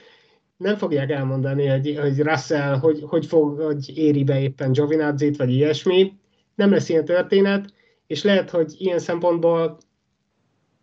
nem 0.57 0.75
fogják 0.75 1.11
elmondani, 1.11 1.65
hogy, 1.65 1.97
hogy 1.99 2.19
Russell 2.19 2.77
hogy, 2.77 3.03
hogy, 3.07 3.25
fog, 3.25 3.59
hogy 3.61 3.97
éri 3.97 4.23
be 4.23 4.41
éppen 4.41 4.71
Giovinazzi-t, 4.71 5.37
vagy 5.37 5.51
ilyesmi. 5.51 6.13
Nem 6.55 6.71
lesz 6.71 6.89
ilyen 6.89 7.05
történet, 7.05 7.73
és 8.07 8.23
lehet, 8.23 8.49
hogy 8.49 8.75
ilyen 8.77 8.99
szempontból 8.99 9.77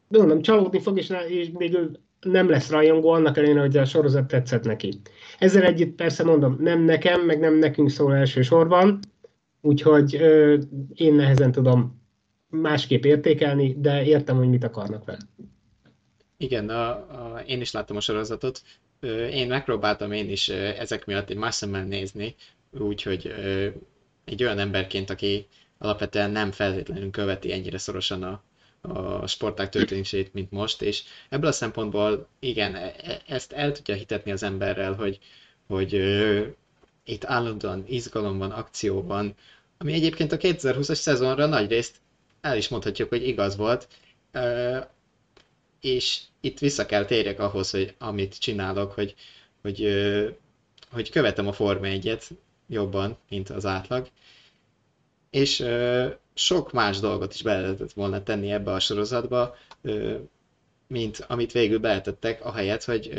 mondom, 0.09 0.43
csalódni 0.43 0.81
fog, 0.81 0.99
és, 0.99 1.13
és 1.29 1.51
végül 1.57 1.91
nem 2.21 2.49
lesz 2.49 2.71
rajongó, 2.71 3.09
annak 3.09 3.37
ellenére, 3.37 3.61
hogy 3.61 3.77
a 3.77 3.85
sorozat 3.85 4.27
tetszett 4.27 4.65
neki. 4.65 5.01
Ezzel 5.39 5.63
együtt 5.63 5.95
persze 5.95 6.25
mondom, 6.25 6.57
nem 6.61 6.81
nekem, 6.81 7.21
meg 7.21 7.39
nem 7.39 7.55
nekünk 7.55 7.91
szól 7.91 8.15
elsősorban, 8.15 8.99
úgyhogy 9.61 10.17
ö, 10.17 10.59
én 10.95 11.15
nehezen 11.15 11.53
tudom 11.53 12.03
másképp 12.49 13.05
értékelni, 13.05 13.77
de 13.79 14.05
értem, 14.05 14.37
hogy 14.37 14.49
mit 14.49 14.65
akarnak 14.65 15.05
vele. 15.05 15.19
Igen, 16.37 16.69
a, 16.69 16.89
a, 16.91 17.43
én 17.47 17.61
is 17.61 17.73
láttam 17.73 17.97
a 17.97 18.01
sorozatot. 18.01 18.63
Én 19.31 19.47
megpróbáltam 19.47 20.13
én 20.13 20.31
is 20.31 20.49
ezek 20.49 21.07
miatt 21.07 21.31
egy 21.31 21.37
más 21.37 21.55
szemmel 21.55 21.85
nézni, 21.85 22.35
úgyhogy 22.71 23.35
egy 24.25 24.43
olyan 24.43 24.59
emberként, 24.59 25.11
aki 25.11 25.47
alapvetően 25.79 26.31
nem 26.31 26.51
feltétlenül 26.53 27.11
követi 27.11 27.53
ennyire 27.53 27.79
szorosan 27.79 28.23
a, 28.23 28.43
a 28.81 29.27
sporták 29.27 29.69
történését, 29.69 30.33
mint 30.35 30.51
most, 30.51 30.83
és 30.83 31.03
ebből 31.29 31.49
a 31.49 31.53
szempontból 31.53 32.29
igen, 32.39 32.75
e, 32.75 32.95
e, 33.03 33.21
ezt 33.27 33.53
el 33.53 33.73
tudja 33.73 33.95
hitetni 33.95 34.31
az 34.33 34.43
emberrel, 34.43 34.93
hogy, 34.93 35.19
hogy 35.67 35.93
itt 37.05 37.25
állandóan 37.25 37.85
izgalom 37.89 38.39
van, 38.39 38.51
akció 38.51 39.03
van, 39.03 39.35
ami 39.79 39.93
egyébként 39.93 40.33
a 40.33 40.37
2020-as 40.37 40.95
szezonra 40.95 41.47
nagy 41.47 41.69
részt 41.71 41.97
el 42.41 42.57
is 42.57 42.69
mondhatjuk, 42.69 43.09
hogy 43.09 43.27
igaz 43.27 43.57
volt, 43.57 43.89
és 45.85 46.21
itt 46.41 46.59
vissza 46.59 46.87
kell 46.87 47.05
térjek 47.05 47.39
ahhoz, 47.41 47.71
hogy 47.71 47.95
amit 47.99 48.39
csinálok, 48.39 48.93
hogy, 48.93 49.15
hogy, 49.63 49.89
hogy 50.91 51.11
követem 51.11 51.47
a 51.47 51.53
Forma 51.53 51.87
1 51.87 52.19
jobban, 52.69 53.19
mint 53.29 53.51
az 53.51 53.67
átlag, 53.67 54.09
és 55.31 55.65
sok 56.35 56.73
más 56.73 56.99
dolgot 57.01 57.35
is 57.35 57.43
be 57.43 57.61
lehetett 57.61 57.93
volna 57.93 58.23
tenni 58.23 58.51
ebbe 58.53 58.73
a 58.73 58.79
sorozatba, 58.81 59.57
mint 60.87 61.25
amit 61.29 61.53
végül 61.53 61.79
beletettek, 61.79 62.45
ahelyett, 62.45 62.85
hogy 62.85 63.13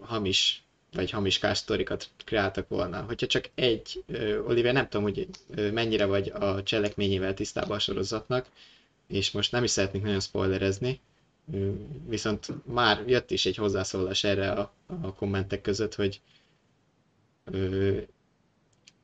hamis 0.00 0.62
vagy 0.92 1.10
hamiskás 1.10 1.58
sztorikat 1.58 2.08
kreáltak 2.24 2.68
volna. 2.68 3.02
Hogyha 3.02 3.26
csak 3.26 3.50
egy, 3.54 4.04
Oliver, 4.46 4.72
nem 4.72 4.88
tudom, 4.88 5.02
hogy 5.02 5.28
mennyire 5.72 6.04
vagy 6.04 6.28
a 6.28 6.62
cselekményével 6.62 7.34
tisztában 7.34 7.76
a 7.76 7.80
sorozatnak, 7.80 8.46
és 9.08 9.30
most 9.30 9.52
nem 9.52 9.64
is 9.64 9.70
szeretnék 9.70 10.02
nagyon 10.02 10.20
spoilerezni, 10.20 11.00
viszont 12.08 12.66
már 12.66 13.04
jött 13.08 13.30
is 13.30 13.46
egy 13.46 13.56
hozzászólás 13.56 14.24
erre 14.24 14.50
a, 14.52 14.72
a 15.02 15.14
kommentek 15.14 15.60
között, 15.60 15.94
hogy 15.94 16.20
ö, 17.44 17.98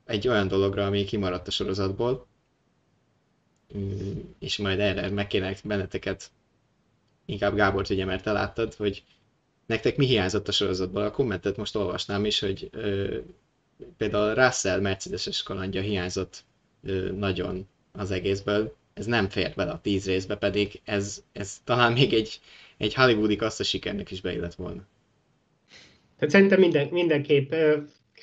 egy 0.05 0.27
olyan 0.27 0.47
dologra, 0.47 0.85
ami 0.85 1.03
kimaradt 1.03 1.47
a 1.47 1.51
sorozatból, 1.51 2.27
és 4.39 4.57
majd 4.57 4.79
erre 4.79 5.09
megkérnek 5.09 5.59
benneteket, 5.63 6.31
inkább 7.25 7.55
Gábor 7.55 7.85
ugye, 7.89 8.05
mert 8.05 8.23
te 8.23 8.31
láttad, 8.31 8.73
hogy 8.73 9.03
nektek 9.65 9.97
mi 9.97 10.05
hiányzott 10.05 10.47
a 10.47 10.51
sorozatból. 10.51 11.01
A 11.03 11.11
kommentet 11.11 11.57
most 11.57 11.75
olvasnám 11.75 12.25
is, 12.25 12.39
hogy 12.39 12.69
ö, 12.71 13.17
például 13.97 14.33
Russell 14.33 14.79
Mercedes-es 14.79 15.43
kalandja 15.43 15.81
hiányzott 15.81 16.43
ö, 16.83 17.11
nagyon 17.11 17.67
az 17.91 18.11
egészből. 18.11 18.75
Ez 18.99 19.05
nem 19.05 19.29
fér 19.29 19.53
bele 19.55 19.71
a 19.71 19.79
tíz 19.81 20.05
részbe, 20.05 20.35
pedig 20.35 20.81
ez, 20.83 21.23
ez 21.31 21.57
talán 21.63 21.93
még 21.93 22.13
egy, 22.13 22.39
egy 22.77 22.93
hollywoodi 22.93 23.35
kassza 23.35 23.63
sikernek 23.63 24.11
is 24.11 24.21
beillett 24.21 24.55
volna. 24.55 24.87
Tehát 26.17 26.33
szerintem 26.33 26.59
minden, 26.59 26.87
mindenképp 26.87 27.53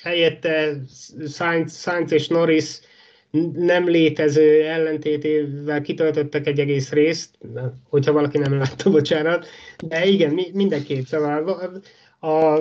helyette 0.01 0.81
Sainz, 1.27 1.81
Sainz 1.81 2.11
és 2.11 2.27
Norris 2.27 2.79
nem 3.53 3.89
létező 3.89 4.63
ellentétével 4.63 5.81
kitöltöttek 5.81 6.47
egy 6.47 6.59
egész 6.59 6.91
részt, 6.91 7.37
hogyha 7.89 8.11
valaki 8.11 8.37
nem 8.37 8.57
látta, 8.57 8.89
bocsánat, 8.89 9.47
de 9.87 10.05
igen, 10.05 10.39
mindenképp, 10.53 11.05
szóval 11.05 11.81
a, 12.19 12.59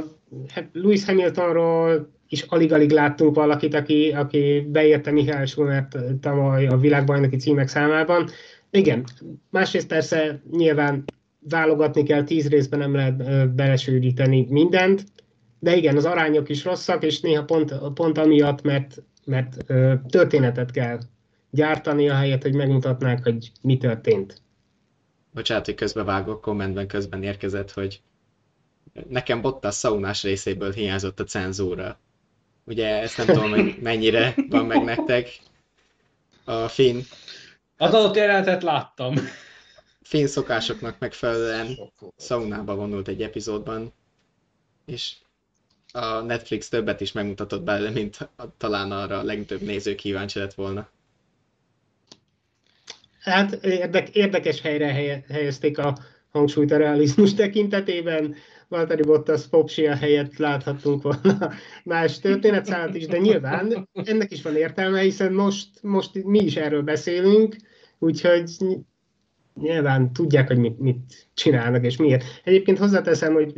hát 0.48 0.68
Louis 0.72 1.04
Hamiltonról 1.04 2.14
is 2.28 2.42
alig-alig 2.42 2.90
láttunk 2.90 3.34
valakit, 3.34 3.74
aki, 3.74 4.12
aki 4.12 4.66
beérte 4.68 5.10
Mihály 5.10 5.46
Schumert 5.46 5.96
tavaly 6.20 6.66
a 6.66 6.76
világbajnoki 6.76 7.36
címek 7.36 7.68
számában. 7.68 8.28
Igen, 8.70 9.04
másrészt 9.50 9.86
persze 9.86 10.40
nyilván 10.50 11.04
válogatni 11.48 12.02
kell, 12.02 12.22
tíz 12.24 12.48
részben 12.48 12.78
nem 12.78 12.94
lehet 12.94 13.50
belesűríteni 13.54 14.46
mindent, 14.48 15.04
de 15.58 15.76
igen, 15.76 15.96
az 15.96 16.04
arányok 16.04 16.48
is 16.48 16.64
rosszak, 16.64 17.04
és 17.04 17.20
néha 17.20 17.44
pont, 17.44 17.74
pont 17.94 18.18
amiatt, 18.18 18.62
mert 18.62 19.02
mert 19.26 19.64
történetet 20.08 20.70
kell 20.70 20.98
gyártani, 21.50 22.08
ahelyett, 22.08 22.42
hogy 22.42 22.54
megmutatnák, 22.54 23.22
hogy 23.22 23.52
mi 23.62 23.76
történt. 23.76 24.42
Bocsánat, 25.30 25.64
hogy 25.64 25.74
közbevágok, 25.74 26.40
kommentben 26.40 26.86
közben 26.86 27.22
érkezett, 27.22 27.70
hogy 27.70 28.00
nekem 29.08 29.40
Bottas 29.40 29.74
szaunás 29.74 30.22
részéből 30.22 30.72
hiányzott 30.72 31.20
a 31.20 31.24
cenzúra. 31.24 31.98
Ugye 32.66 33.00
ezt 33.00 33.16
nem 33.16 33.26
tudom, 33.26 33.50
hogy 33.50 33.76
mennyire 33.80 34.34
van 34.48 34.66
meg 34.66 34.84
nektek. 34.84 35.38
A 36.44 36.68
finn... 36.68 37.00
Az 37.76 37.94
adott 37.94 38.16
jelenetet 38.16 38.62
láttam. 38.62 39.14
Finn 40.02 40.26
szokásoknak 40.26 40.98
megfelelően 40.98 41.78
szaunába 42.16 42.74
vonult 42.74 43.08
egy 43.08 43.22
epizódban, 43.22 43.92
és 44.84 45.12
a 45.92 46.20
Netflix 46.20 46.68
többet 46.68 47.00
is 47.00 47.12
megmutatott 47.12 47.62
belőle, 47.62 47.90
mint 47.90 48.28
talán 48.56 48.92
arra 48.92 49.18
a 49.18 49.22
legtöbb 49.22 49.60
néző 49.60 49.94
kíváncsi 49.94 50.38
lett 50.38 50.54
volna. 50.54 50.88
Hát 53.20 53.52
érdek, 53.64 54.08
érdekes 54.08 54.60
helyre 54.60 54.92
helyezték 55.28 55.78
a 55.78 55.98
hangsúlyt 56.32 56.70
a 56.70 56.76
realizmus 56.76 57.34
tekintetében. 57.34 58.34
Valtteri 58.68 59.02
Bottas 59.02 59.46
Popsia 59.46 59.94
helyett 59.94 60.36
láthattunk 60.36 61.02
volna 61.02 61.50
más 61.84 62.18
történetszállat 62.18 62.94
is, 62.94 63.06
de 63.06 63.18
nyilván 63.18 63.88
ennek 63.92 64.32
is 64.32 64.42
van 64.42 64.56
értelme, 64.56 65.00
hiszen 65.00 65.32
most, 65.32 65.68
most 65.82 66.24
mi 66.24 66.38
is 66.38 66.56
erről 66.56 66.82
beszélünk, 66.82 67.56
úgyhogy 67.98 68.50
nyilván 69.60 70.12
tudják, 70.12 70.46
hogy 70.46 70.58
mit, 70.58 70.78
mit 70.78 71.28
csinálnak 71.34 71.84
és 71.84 71.96
miért. 71.96 72.24
Egyébként 72.44 72.78
hozzáteszem, 72.78 73.32
hogy 73.32 73.52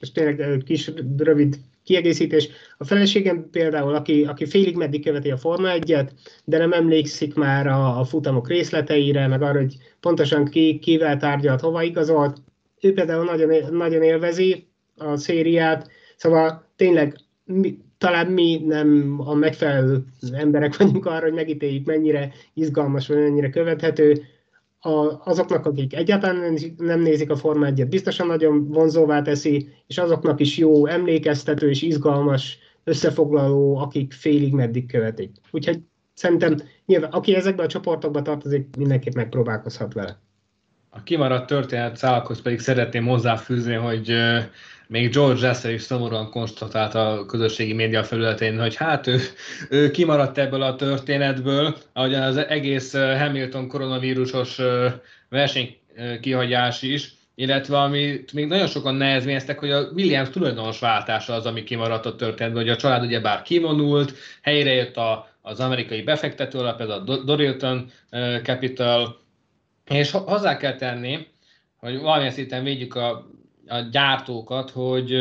most 0.00 0.14
tényleg 0.14 0.62
kis 0.64 0.90
rövid 1.16 1.58
kiegészítés. 1.82 2.48
A 2.78 2.84
feleségem 2.84 3.50
például, 3.50 3.94
aki, 3.94 4.24
aki 4.24 4.46
félig 4.46 4.76
meddig 4.76 5.04
követi 5.04 5.30
a 5.30 5.36
Forma 5.36 5.70
1 5.70 5.96
de 6.44 6.58
nem 6.58 6.72
emlékszik 6.72 7.34
már 7.34 7.66
a, 7.66 7.98
a 7.98 8.04
futamok 8.04 8.48
részleteire, 8.48 9.26
meg 9.26 9.42
arra, 9.42 9.58
hogy 9.58 9.76
pontosan 10.00 10.44
ki, 10.44 10.78
kivel 10.78 11.16
tárgyalt, 11.16 11.60
hova 11.60 11.82
igazolt, 11.82 12.42
ő 12.80 12.92
például 12.92 13.24
nagyon, 13.24 13.72
nagyon 13.72 14.02
élvezi 14.02 14.68
a 14.96 15.16
szériát, 15.16 15.90
szóval 16.16 16.64
tényleg 16.76 17.16
mi, 17.44 17.78
talán 17.98 18.26
mi 18.26 18.62
nem 18.66 19.20
a 19.24 19.34
megfelelő 19.34 20.04
emberek 20.32 20.76
vagyunk 20.76 21.06
arra, 21.06 21.24
hogy 21.24 21.32
megítéljük, 21.32 21.86
mennyire 21.86 22.32
izgalmas, 22.54 23.08
vagy 23.08 23.16
mennyire 23.16 23.50
követhető. 23.50 24.22
A, 24.82 25.28
azoknak, 25.30 25.66
akik 25.66 25.94
egyáltalán 25.94 26.56
nem 26.76 27.00
nézik 27.00 27.30
a 27.30 27.36
Forma 27.36 27.66
1 27.66 27.88
biztosan 27.88 28.26
nagyon 28.26 28.68
vonzóvá 28.68 29.22
teszi, 29.22 29.68
és 29.86 29.98
azoknak 29.98 30.40
is 30.40 30.56
jó 30.56 30.86
emlékeztető 30.86 31.68
és 31.68 31.82
izgalmas 31.82 32.58
összefoglaló, 32.84 33.76
akik 33.76 34.12
félig 34.12 34.52
meddig 34.52 34.90
követik. 34.90 35.30
Úgyhogy 35.50 35.78
szerintem 36.14 36.56
nyilván, 36.86 37.10
aki 37.10 37.34
ezekben 37.34 37.64
a 37.64 37.68
csoportokban 37.68 38.22
tartozik, 38.22 38.76
mindenképp 38.76 39.14
megpróbálkozhat 39.14 39.92
vele. 39.92 40.20
A 40.90 41.02
kimaradt 41.02 41.46
történet 41.46 41.96
szálakhoz 41.96 42.42
pedig 42.42 42.60
szeretném 42.60 43.06
hozzáfűzni, 43.06 43.74
hogy 43.74 44.16
még 44.86 45.12
George 45.12 45.48
Russell 45.48 45.72
is 45.72 45.82
szomorúan 45.82 46.30
konstatált 46.30 46.94
a 46.94 47.24
közösségi 47.26 47.72
média 47.72 48.04
felületén, 48.04 48.60
hogy 48.60 48.74
hát 48.74 49.06
ő, 49.06 49.18
ő 49.68 49.90
kimaradt 49.90 50.38
ebből 50.38 50.62
a 50.62 50.76
történetből, 50.76 51.76
ahogyan 51.92 52.22
az 52.22 52.36
egész 52.36 52.92
Hamilton 52.92 53.68
koronavírusos 53.68 54.60
verseny 55.28 55.76
kihagyás 56.20 56.82
is, 56.82 57.14
illetve 57.34 57.78
amit 57.78 58.32
még 58.32 58.46
nagyon 58.46 58.66
sokan 58.66 58.94
nehezményeztek, 58.94 59.58
hogy 59.58 59.70
a 59.70 59.88
Williams 59.94 60.30
tulajdonos 60.30 60.78
váltása 60.78 61.34
az, 61.34 61.46
ami 61.46 61.64
kimaradt 61.64 62.06
a 62.06 62.16
történetből, 62.16 62.62
hogy 62.62 62.72
a 62.72 62.76
család 62.76 63.04
ugye 63.04 63.20
bár 63.20 63.42
kivonult, 63.42 64.14
helyre 64.42 64.72
jött 64.72 64.96
a, 64.96 65.28
az 65.42 65.60
amerikai 65.60 66.02
befektető 66.02 66.58
alap, 66.58 66.80
ez 66.80 66.88
a 66.88 66.98
Dorilton 67.24 67.90
Capital, 68.42 69.18
és 69.94 70.10
hozzá 70.10 70.56
kell 70.56 70.76
tenni, 70.76 71.26
hogy 71.76 72.00
valamilyen 72.00 72.32
szinten 72.32 72.64
védjük 72.64 72.94
a, 72.94 73.26
a 73.66 73.80
gyártókat, 73.90 74.70
hogy 74.70 75.14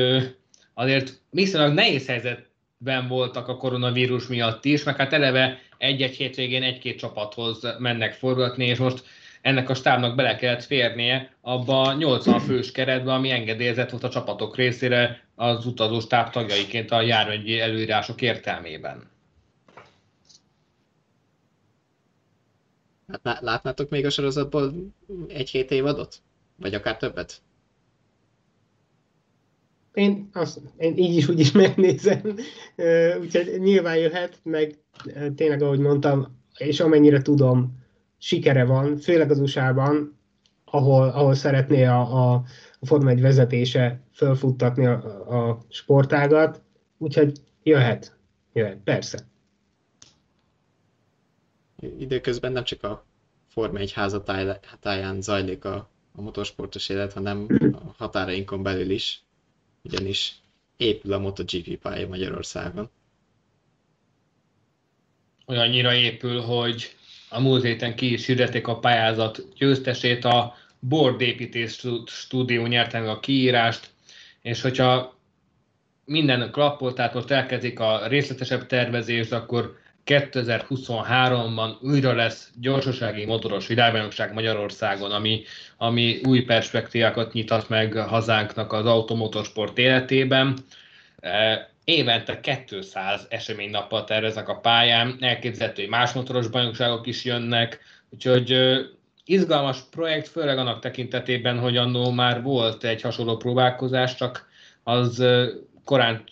azért 0.74 1.22
viszonylag 1.30 1.74
nehéz 1.74 2.07
helyzetben 2.07 3.07
voltak 3.07 3.47
a 3.47 3.57
koronavírus 3.57 4.28
miatt 4.28 4.65
is, 4.65 4.84
meg 4.84 4.95
hát 4.95 5.13
eleve 5.13 5.59
egy-egy 5.78 6.15
hétvégén 6.15 6.63
egy-két 6.63 6.99
csapathoz 6.99 7.76
mennek 7.80 8.13
forgatni, 8.13 8.65
és 8.65 8.78
most 8.78 9.03
ennek 9.41 9.70
a 9.70 9.74
stábnak 9.74 10.15
bele 10.15 10.36
kellett 10.36 10.63
férnie 10.63 11.34
abba 11.41 11.82
a 11.82 11.93
80 11.93 12.39
fős 12.39 12.72
keretbe, 12.72 13.13
ami 13.13 13.32
engedélyezett 13.32 13.89
volt 13.89 14.03
a 14.03 14.09
csapatok 14.09 14.55
részére 14.55 15.24
az 15.36 15.65
utazó 15.65 15.99
stáb 15.99 16.30
tagjaiként 16.30 16.91
a 16.91 17.01
járványi 17.01 17.59
előírások 17.59 18.22
értelmében. 18.22 19.17
Hát 23.12 23.41
látnátok 23.41 23.89
még 23.89 24.05
a 24.05 24.10
sorozatból 24.10 24.74
egy-két 25.28 25.72
évadot? 25.72 26.22
Vagy 26.55 26.74
akár 26.74 26.97
többet? 26.97 27.41
Én, 29.93 30.30
azt, 30.34 30.62
én 30.78 30.97
így 30.97 31.16
is 31.16 31.28
úgy 31.28 31.39
is 31.39 31.51
megnézem, 31.51 32.22
úgyhogy 33.22 33.60
nyilván 33.60 33.97
jöhet, 33.97 34.39
meg 34.43 34.78
tényleg 35.36 35.62
ahogy 35.62 35.80
mondtam, 35.80 36.38
és 36.57 36.80
amennyire 36.80 37.22
tudom, 37.22 37.78
sikere 38.18 38.66
van, 38.66 38.97
főleg 38.97 39.32
az 39.32 39.39
USA-ban, 39.39 40.18
ahol, 40.66 41.10
ahol 41.10 41.34
szeretné 41.34 41.84
a, 41.86 41.99
a, 41.99 42.34
a 42.80 42.86
Forma 42.86 43.10
1 43.10 43.22
vezetése 43.22 44.01
fölfuttatni 44.14 44.86
a, 44.86 45.49
a 45.49 45.62
sportágat, 45.70 46.62
úgyhogy 46.97 47.41
jöhet, 47.64 48.18
jöhet, 48.53 48.78
persze 48.84 49.28
időközben 52.00 52.52
nem 52.52 52.64
csak 52.64 52.84
a 52.84 53.06
Forma 53.48 53.80
1 53.80 53.92
házatáján 53.92 55.22
zajlik 55.22 55.66
a, 55.66 55.90
a 56.16 56.22
motorsportos 56.22 56.90
élet, 56.90 57.14
hanem 57.14 57.48
a 57.74 57.94
határainkon 57.98 58.64
belül 58.64 58.90
is, 58.90 59.22
ugyanis 59.84 60.36
épül 60.78 61.14
a 61.14 61.20
MotoGP 61.20 61.78
pálya 61.78 62.08
Magyarországon. 62.08 62.90
Olyannyira 65.46 65.94
épül, 65.94 66.42
hogy 66.42 66.96
a 67.30 67.40
múlt 67.40 67.64
héten 67.64 67.96
ki 67.96 68.12
is 68.14 68.26
hirdették 68.26 68.68
a 68.68 68.80
pályázat 68.80 69.54
győztesét, 69.58 70.26
a 70.26 70.56
Board 70.80 71.22
Építés 71.22 71.86
Stúdió 72.06 72.66
nyerte 72.66 73.00
meg 73.00 73.10
a 73.10 73.20
kiírást, 73.20 73.90
és 74.42 74.62
hogyha 74.62 75.18
minden 76.06 76.52
klappol, 76.52 76.94
tehát 76.94 77.14
most 77.14 77.32
elkezdik 77.32 77.80
a 77.80 78.08
részletesebb 78.08 78.66
tervezést, 78.66 79.32
akkor 79.32 79.78
2023-ban 80.10 81.82
újra 81.82 82.14
lesz 82.14 82.49
gyorsasági 82.60 83.26
motoros 83.26 83.68
világbajnokság 83.68 84.34
Magyarországon, 84.34 85.12
ami, 85.12 85.43
ami 85.78 86.20
új 86.24 86.41
perspektívákat 86.41 87.34
nyitat 87.34 87.70
meg 87.70 87.93
hazánknak 87.93 88.74
az 88.74 88.86
automotorsport 88.86 89.78
életében. 89.78 90.57
E, 91.20 91.70
évente 91.84 92.39
200 92.68 93.26
eseménynappal 93.30 94.03
terveznek 94.03 94.49
a 94.49 94.60
pályán, 94.60 95.18
elképzelhető, 95.20 95.82
hogy 95.82 95.91
más 95.91 96.12
motoros 96.12 96.47
bajnokságok 96.47 97.07
is 97.07 97.24
jönnek, 97.24 97.80
úgyhogy 98.10 98.55
izgalmas 99.26 99.78
projekt, 99.91 100.28
főleg 100.28 100.57
annak 100.57 100.80
tekintetében, 100.80 101.60
hogy 101.60 101.78
annó 101.78 102.12
már 102.12 102.41
volt 102.41 102.84
egy 102.84 103.01
hasonló 103.01 103.38
próbálkozás, 103.38 104.16
csak 104.16 104.47
az 104.84 105.24
korán 105.84 106.24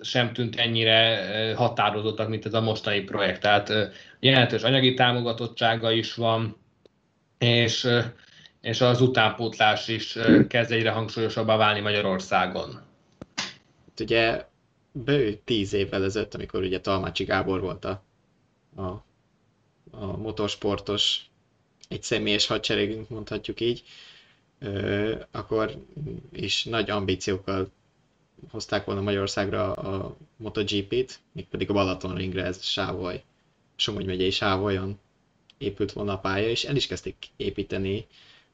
sem 0.00 0.32
tűnt 0.32 0.56
ennyire 0.56 1.54
határozottak, 1.56 2.28
mint 2.28 2.46
ez 2.46 2.54
a 2.54 2.60
mostani 2.60 3.00
projekt. 3.00 3.40
Tehát 3.40 3.72
jelentős 4.20 4.62
anyagi 4.62 4.94
támogatottsága 4.94 5.90
is 5.90 6.14
van, 6.14 6.56
és, 7.38 7.88
és 8.60 8.80
az 8.80 9.00
utánpótlás 9.00 9.88
is 9.88 10.18
kezd 10.48 10.72
egyre 10.72 10.90
hangsúlyosabbá 10.90 11.56
válni 11.56 11.80
Magyarországon. 11.80 12.74
Hát 13.88 14.00
ugye 14.00 14.44
bő 14.92 15.40
tíz 15.44 15.72
évvel 15.72 16.04
ezelőtt, 16.04 16.34
amikor 16.34 16.62
ugye 16.62 16.80
Talmácsi 16.80 17.24
Gábor 17.24 17.60
volt 17.60 17.84
a, 17.84 18.02
a, 18.76 18.86
a 19.90 20.16
motorsportos 20.16 21.20
egy 21.88 22.02
személyes 22.02 22.46
hadseregünk, 22.46 23.08
mondhatjuk 23.08 23.60
így, 23.60 23.82
akkor 25.30 25.84
is 26.32 26.64
nagy 26.64 26.90
ambíciókkal 26.90 27.68
hozták 28.50 28.84
volna 28.84 29.00
Magyarországra 29.00 29.72
a 29.72 30.16
MotoGP-t, 30.36 31.20
mégpedig 31.32 31.70
a 31.70 31.72
Balatonringre, 31.72 32.44
ez 32.44 32.62
Sávoly, 32.62 33.22
Somogy 33.76 34.06
megyei 34.06 34.30
Sávolyon 34.30 34.98
épült 35.58 35.92
volna 35.92 36.12
a 36.12 36.18
pálya, 36.18 36.48
és 36.48 36.64
el 36.64 36.76
is 36.76 36.86
kezdték 36.86 37.16
építeni, 37.36 38.06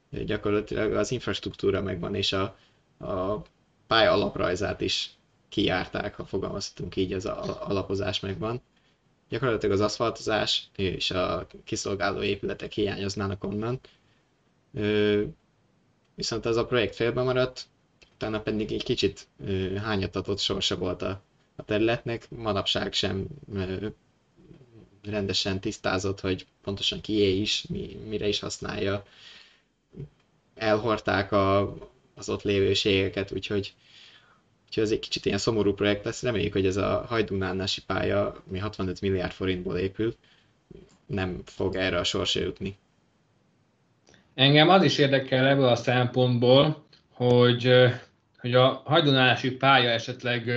gyakorlatilag 0.09 0.93
az 0.93 1.11
infrastruktúra 1.11 1.81
megvan, 1.81 2.15
és 2.15 2.33
a, 2.33 2.57
a 3.05 3.41
pálya 3.87 4.11
alaprajzát 4.11 4.81
is 4.81 5.09
kijárták, 5.49 6.15
ha 6.15 6.25
fogalmazhatunk 6.25 6.95
így, 6.95 7.13
az 7.13 7.25
alapozás 7.25 8.19
megvan. 8.19 8.61
Gyakorlatilag 9.29 9.75
az 9.75 9.81
aszfaltozás 9.81 10.69
és 10.75 11.11
a 11.11 11.47
kiszolgáló 11.63 12.21
épületek 12.21 12.71
hiányoznának 12.71 13.43
onnan. 13.43 13.79
Viszont 16.15 16.45
ez 16.45 16.55
a 16.55 16.65
projekt 16.65 16.95
félbe 16.95 17.21
maradt, 17.23 17.67
utána 18.27 18.43
pedig 18.43 18.71
egy 18.71 18.83
kicsit 18.83 19.27
hányatatott 19.83 20.39
sorsa 20.39 20.77
volt 20.77 21.01
a, 21.01 21.21
a 21.55 21.63
területnek, 21.63 22.29
manapság 22.29 22.93
sem 22.93 23.27
rendesen 25.03 25.59
tisztázott, 25.59 26.19
hogy 26.19 26.45
pontosan 26.63 27.01
kié 27.01 27.39
is, 27.39 27.65
mi, 27.69 27.97
mire 28.07 28.27
is 28.27 28.39
használja. 28.39 29.03
Elhorták 30.55 31.31
a, 31.31 31.77
az 32.15 32.29
ott 32.29 32.41
lévőségeket, 32.41 33.31
úgyhogy, 33.31 33.73
úgyhogy 34.65 34.83
ez 34.83 34.91
egy 34.91 34.99
kicsit 34.99 35.25
ilyen 35.25 35.37
szomorú 35.37 35.73
projekt 35.73 36.05
lesz. 36.05 36.21
Reméljük, 36.23 36.53
hogy 36.53 36.65
ez 36.65 36.77
a 36.77 37.05
hajdunánási 37.07 37.81
pálya, 37.85 38.43
ami 38.47 38.59
65 38.59 39.01
milliárd 39.01 39.31
forintból 39.31 39.77
épül, 39.77 40.15
nem 41.05 41.41
fog 41.45 41.75
erre 41.75 41.97
a 41.97 42.03
sorsra 42.03 42.41
jutni. 42.41 42.77
Engem 44.33 44.69
az 44.69 44.83
is 44.83 44.97
érdekel 44.97 45.47
ebből 45.47 45.67
a 45.67 45.75
szempontból, 45.75 46.83
hogy, 47.15 47.71
hogy 48.45 48.53
a 48.55 48.81
hajdunálási 48.85 49.51
pálya 49.51 49.89
esetleg 49.89 50.51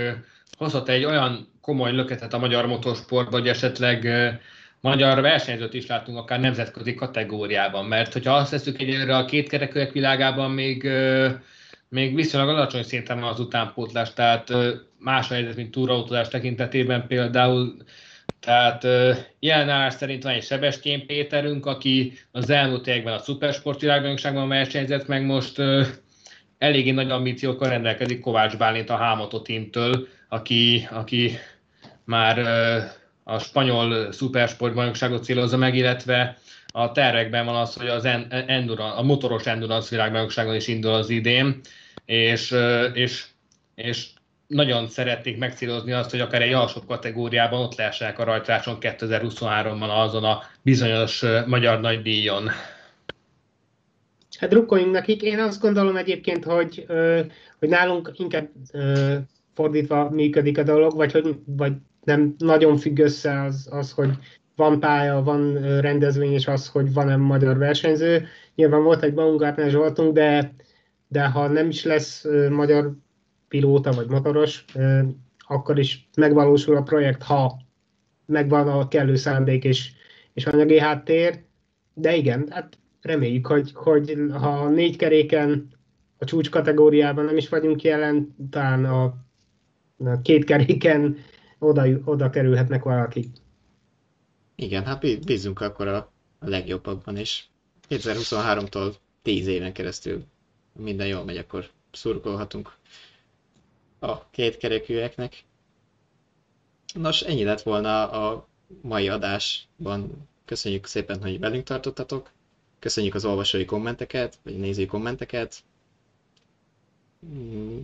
hozhat 0.56 0.88
egy 0.88 1.04
olyan 1.04 1.48
komoly 1.60 1.92
löketet 1.92 2.32
a 2.32 2.38
magyar 2.38 2.66
motorsportba, 2.66 3.38
hogy 3.38 3.48
esetleg 3.48 4.08
magyar 4.80 5.20
versenyzőt 5.20 5.74
is 5.74 5.86
látunk 5.86 6.18
akár 6.18 6.40
nemzetközi 6.40 6.94
kategóriában, 6.94 7.84
mert 7.84 8.12
hogyha 8.12 8.34
azt 8.34 8.50
veszük 8.50 8.80
egyelőre 8.80 9.16
a 9.16 9.24
kétkerekűek 9.24 9.92
világában 9.92 10.50
még, 10.50 10.90
még 11.88 12.14
viszonylag 12.14 12.48
alacsony 12.48 12.82
szinten 12.82 13.20
van 13.20 13.30
az 13.30 13.40
utánpótlás, 13.40 14.12
tehát 14.12 14.52
más 14.98 15.30
a 15.30 15.34
helyzet, 15.34 15.56
mint 15.56 15.70
túrautózás 15.70 16.28
tekintetében 16.28 17.06
például, 17.06 17.76
tehát 18.40 18.86
jelen 19.40 19.68
állás 19.68 19.94
szerint 19.94 20.22
van 20.22 20.32
egy 20.32 20.44
Sebestyén 20.44 21.06
Péterünk, 21.06 21.66
aki 21.66 22.18
az 22.32 22.50
elmúlt 22.50 22.86
években 22.86 23.14
a 23.14 23.22
Supersport 23.22 23.80
világbajnokságban 23.80 24.48
versenyzett, 24.48 25.06
meg 25.06 25.24
most 25.24 25.62
eléggé 26.58 26.90
nagy 26.90 27.10
ambíciókkal 27.10 27.68
rendelkezik 27.68 28.20
Kovács 28.20 28.56
Bálint 28.56 28.90
a 28.90 28.96
Hámoto 28.96 29.40
teamtől, 29.40 30.06
aki, 30.28 30.88
aki 30.90 31.38
már 32.04 32.38
a 33.24 33.38
spanyol 33.38 34.12
szupersportbajnokságot 34.12 35.24
célozza 35.24 35.56
meg, 35.56 35.74
illetve 35.74 36.38
a 36.66 36.92
tervekben 36.92 37.44
van 37.44 37.56
az, 37.56 37.74
hogy 37.74 37.88
az 37.88 38.04
endurance, 38.30 38.96
a 38.96 39.02
motoros 39.02 39.46
endurance 39.46 39.88
világbajnokságon 39.90 40.54
is 40.54 40.68
indul 40.68 40.92
az 40.92 41.10
idén, 41.10 41.60
és, 42.04 42.54
és, 42.92 43.24
és 43.74 44.06
nagyon 44.46 44.88
szeretnék 44.88 45.38
megcélozni 45.38 45.92
azt, 45.92 46.10
hogy 46.10 46.20
akár 46.20 46.42
egy 46.42 46.52
alsóbb 46.52 46.86
kategóriában 46.86 47.60
ott 47.60 47.74
lehessenek 47.74 48.18
a 48.18 48.24
rajtrácson 48.24 48.76
2023-ban 48.80 49.88
azon 49.88 50.24
a 50.24 50.42
bizonyos 50.62 51.24
magyar 51.46 51.80
nagydíjon. 51.80 52.50
Hát 54.38 54.50
drukkoljunk 54.50 54.92
nekik. 54.92 55.22
Én 55.22 55.38
azt 55.38 55.60
gondolom 55.60 55.96
egyébként, 55.96 56.44
hogy, 56.44 56.86
hogy 57.58 57.68
nálunk 57.68 58.10
inkább 58.14 58.48
fordítva 59.54 60.10
működik 60.10 60.58
a 60.58 60.62
dolog, 60.62 60.96
vagy 60.96 61.12
hogy 61.12 61.36
vagy 61.44 61.72
nem 62.04 62.34
nagyon 62.38 62.76
függ 62.76 62.98
össze 62.98 63.42
az, 63.42 63.68
az, 63.70 63.92
hogy 63.92 64.10
van 64.56 64.80
pálya, 64.80 65.22
van 65.22 65.52
rendezvény, 65.80 66.32
és 66.32 66.46
az, 66.46 66.68
hogy 66.68 66.92
van-e 66.92 67.16
magyar 67.16 67.58
versenyző. 67.58 68.26
Nyilván 68.54 68.82
volt 68.82 69.02
egy 69.02 69.14
Baumgartner 69.14 69.70
Zsoltunk, 69.70 70.12
de, 70.12 70.54
de 71.08 71.26
ha 71.26 71.48
nem 71.48 71.68
is 71.68 71.84
lesz 71.84 72.24
magyar 72.50 72.92
pilóta 73.48 73.92
vagy 73.92 74.08
motoros, 74.08 74.64
akkor 75.38 75.78
is 75.78 76.08
megvalósul 76.16 76.76
a 76.76 76.82
projekt, 76.82 77.22
ha 77.22 77.58
megvan 78.26 78.68
a 78.68 78.88
kellő 78.88 79.14
szándék 79.14 79.64
és, 79.64 79.92
és 80.34 80.46
anyagi 80.46 80.78
háttér. 80.78 81.42
De 81.94 82.16
igen, 82.16 82.46
hát 82.50 82.78
reméljük, 83.00 83.46
hogy, 83.46 83.72
hogy 83.74 84.16
ha 84.30 84.68
négy 84.68 84.96
keréken 84.96 85.70
a 86.18 86.24
csúcs 86.24 86.50
kategóriában 86.50 87.24
nem 87.24 87.36
is 87.36 87.48
vagyunk 87.48 87.82
jelen, 87.82 88.34
talán 88.50 88.84
a, 88.84 89.04
a 89.98 90.20
két 90.22 90.44
keréken 90.44 91.16
oda, 91.58 91.84
oda 92.04 92.30
kerülhetnek 92.30 92.82
valaki. 92.82 93.30
Igen, 94.54 94.84
hát 94.84 95.24
bízunk 95.24 95.60
akkor 95.60 95.88
a, 95.88 96.12
legjobbakban 96.40 97.16
is. 97.16 97.50
2023-tól 97.88 98.94
10 99.22 99.46
éven 99.46 99.72
keresztül 99.72 100.24
minden 100.72 101.06
jól 101.06 101.24
megy, 101.24 101.36
akkor 101.36 101.70
szurkolhatunk 101.92 102.72
a 103.98 104.30
kétkerekűeknek. 104.30 105.44
Nos, 106.94 107.22
ennyi 107.22 107.44
lett 107.44 107.62
volna 107.62 108.10
a 108.10 108.48
mai 108.80 109.08
adásban. 109.08 110.28
Köszönjük 110.44 110.86
szépen, 110.86 111.22
hogy 111.22 111.38
velünk 111.38 111.64
tartottatok. 111.64 112.30
Köszönjük 112.78 113.14
az 113.14 113.24
olvasói 113.24 113.64
kommenteket, 113.64 114.38
vagy 114.42 114.58
nézői 114.58 114.86
kommenteket. 114.86 115.56
Mm. 117.26 117.78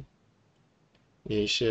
És 1.27 1.65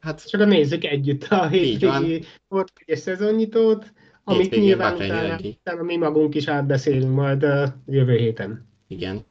hát... 0.00 0.28
Csak 0.28 0.40
a 0.40 0.44
nézzük 0.44 0.84
együtt 0.84 1.24
a 1.24 1.48
hétvégi 1.48 2.24
sportügyes 2.44 2.98
szezonnyitót, 2.98 3.92
amit 4.24 4.50
nyilván 4.50 4.94
utána, 4.94 5.38
utána 5.42 5.82
mi 5.82 5.96
magunk 5.96 6.34
is 6.34 6.48
átbeszélünk 6.48 7.14
majd 7.14 7.42
a 7.42 7.76
jövő 7.86 8.16
héten. 8.16 8.66
Igen. 8.86 9.24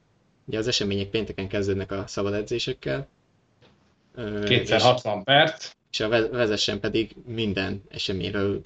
Ugye 0.45 0.57
az 0.57 0.67
események 0.67 1.09
pénteken 1.09 1.47
kezdődnek 1.47 1.91
a 1.91 2.03
szabad 2.07 2.33
edzésekkel. 2.33 3.07
Kétszer 4.43 4.81
60 4.81 5.23
perc. 5.23 5.71
És 5.91 5.99
a 5.99 6.09
vezessen 6.29 6.79
pedig 6.79 7.15
minden 7.25 7.81
eseményről 7.89 8.61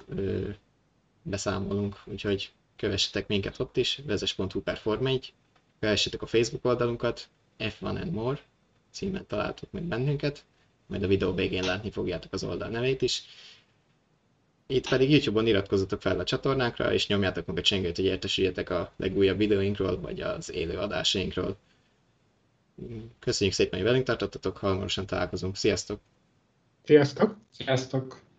beszámolunk, 1.22 1.96
úgyhogy 2.04 2.52
kövessetek 2.82 3.26
minket 3.26 3.58
ott 3.58 3.76
is, 3.76 4.00
vezes.hu 4.06 4.60
per 4.60 4.76
Form 4.76 5.06
1, 5.06 5.32
kövessetek 5.80 6.22
a 6.22 6.26
Facebook 6.26 6.64
oldalunkat, 6.64 7.28
F1 7.58 7.80
and 7.80 8.10
More 8.10 8.38
címen 8.90 9.26
találtok 9.26 9.70
meg 9.70 9.82
bennünket, 9.82 10.44
majd 10.86 11.02
a 11.02 11.06
videó 11.06 11.34
végén 11.34 11.62
látni 11.62 11.90
fogjátok 11.90 12.32
az 12.32 12.44
oldal 12.44 12.68
nevét 12.68 13.02
is. 13.02 13.22
Itt 14.66 14.88
pedig 14.88 15.10
YouTube-on 15.10 15.46
iratkozzatok 15.46 16.00
fel 16.00 16.18
a 16.18 16.24
csatornánkra, 16.24 16.92
és 16.92 17.06
nyomjátok 17.06 17.46
meg 17.46 17.58
a 17.58 17.60
csengőt, 17.60 17.96
hogy 17.96 18.04
értesüljetek 18.04 18.70
a 18.70 18.92
legújabb 18.96 19.38
videóinkról, 19.38 20.00
vagy 20.00 20.20
az 20.20 20.50
élő 20.50 20.78
adásainkról. 20.78 21.56
Köszönjük 23.18 23.56
szépen, 23.56 23.78
hogy 23.78 23.88
velünk 23.88 24.04
tartottatok, 24.04 24.56
hamarosan 24.56 25.06
találkozunk. 25.06 25.56
Sziasztok! 25.56 26.00
Sziasztok! 26.84 27.36
Sziasztok! 27.50 28.31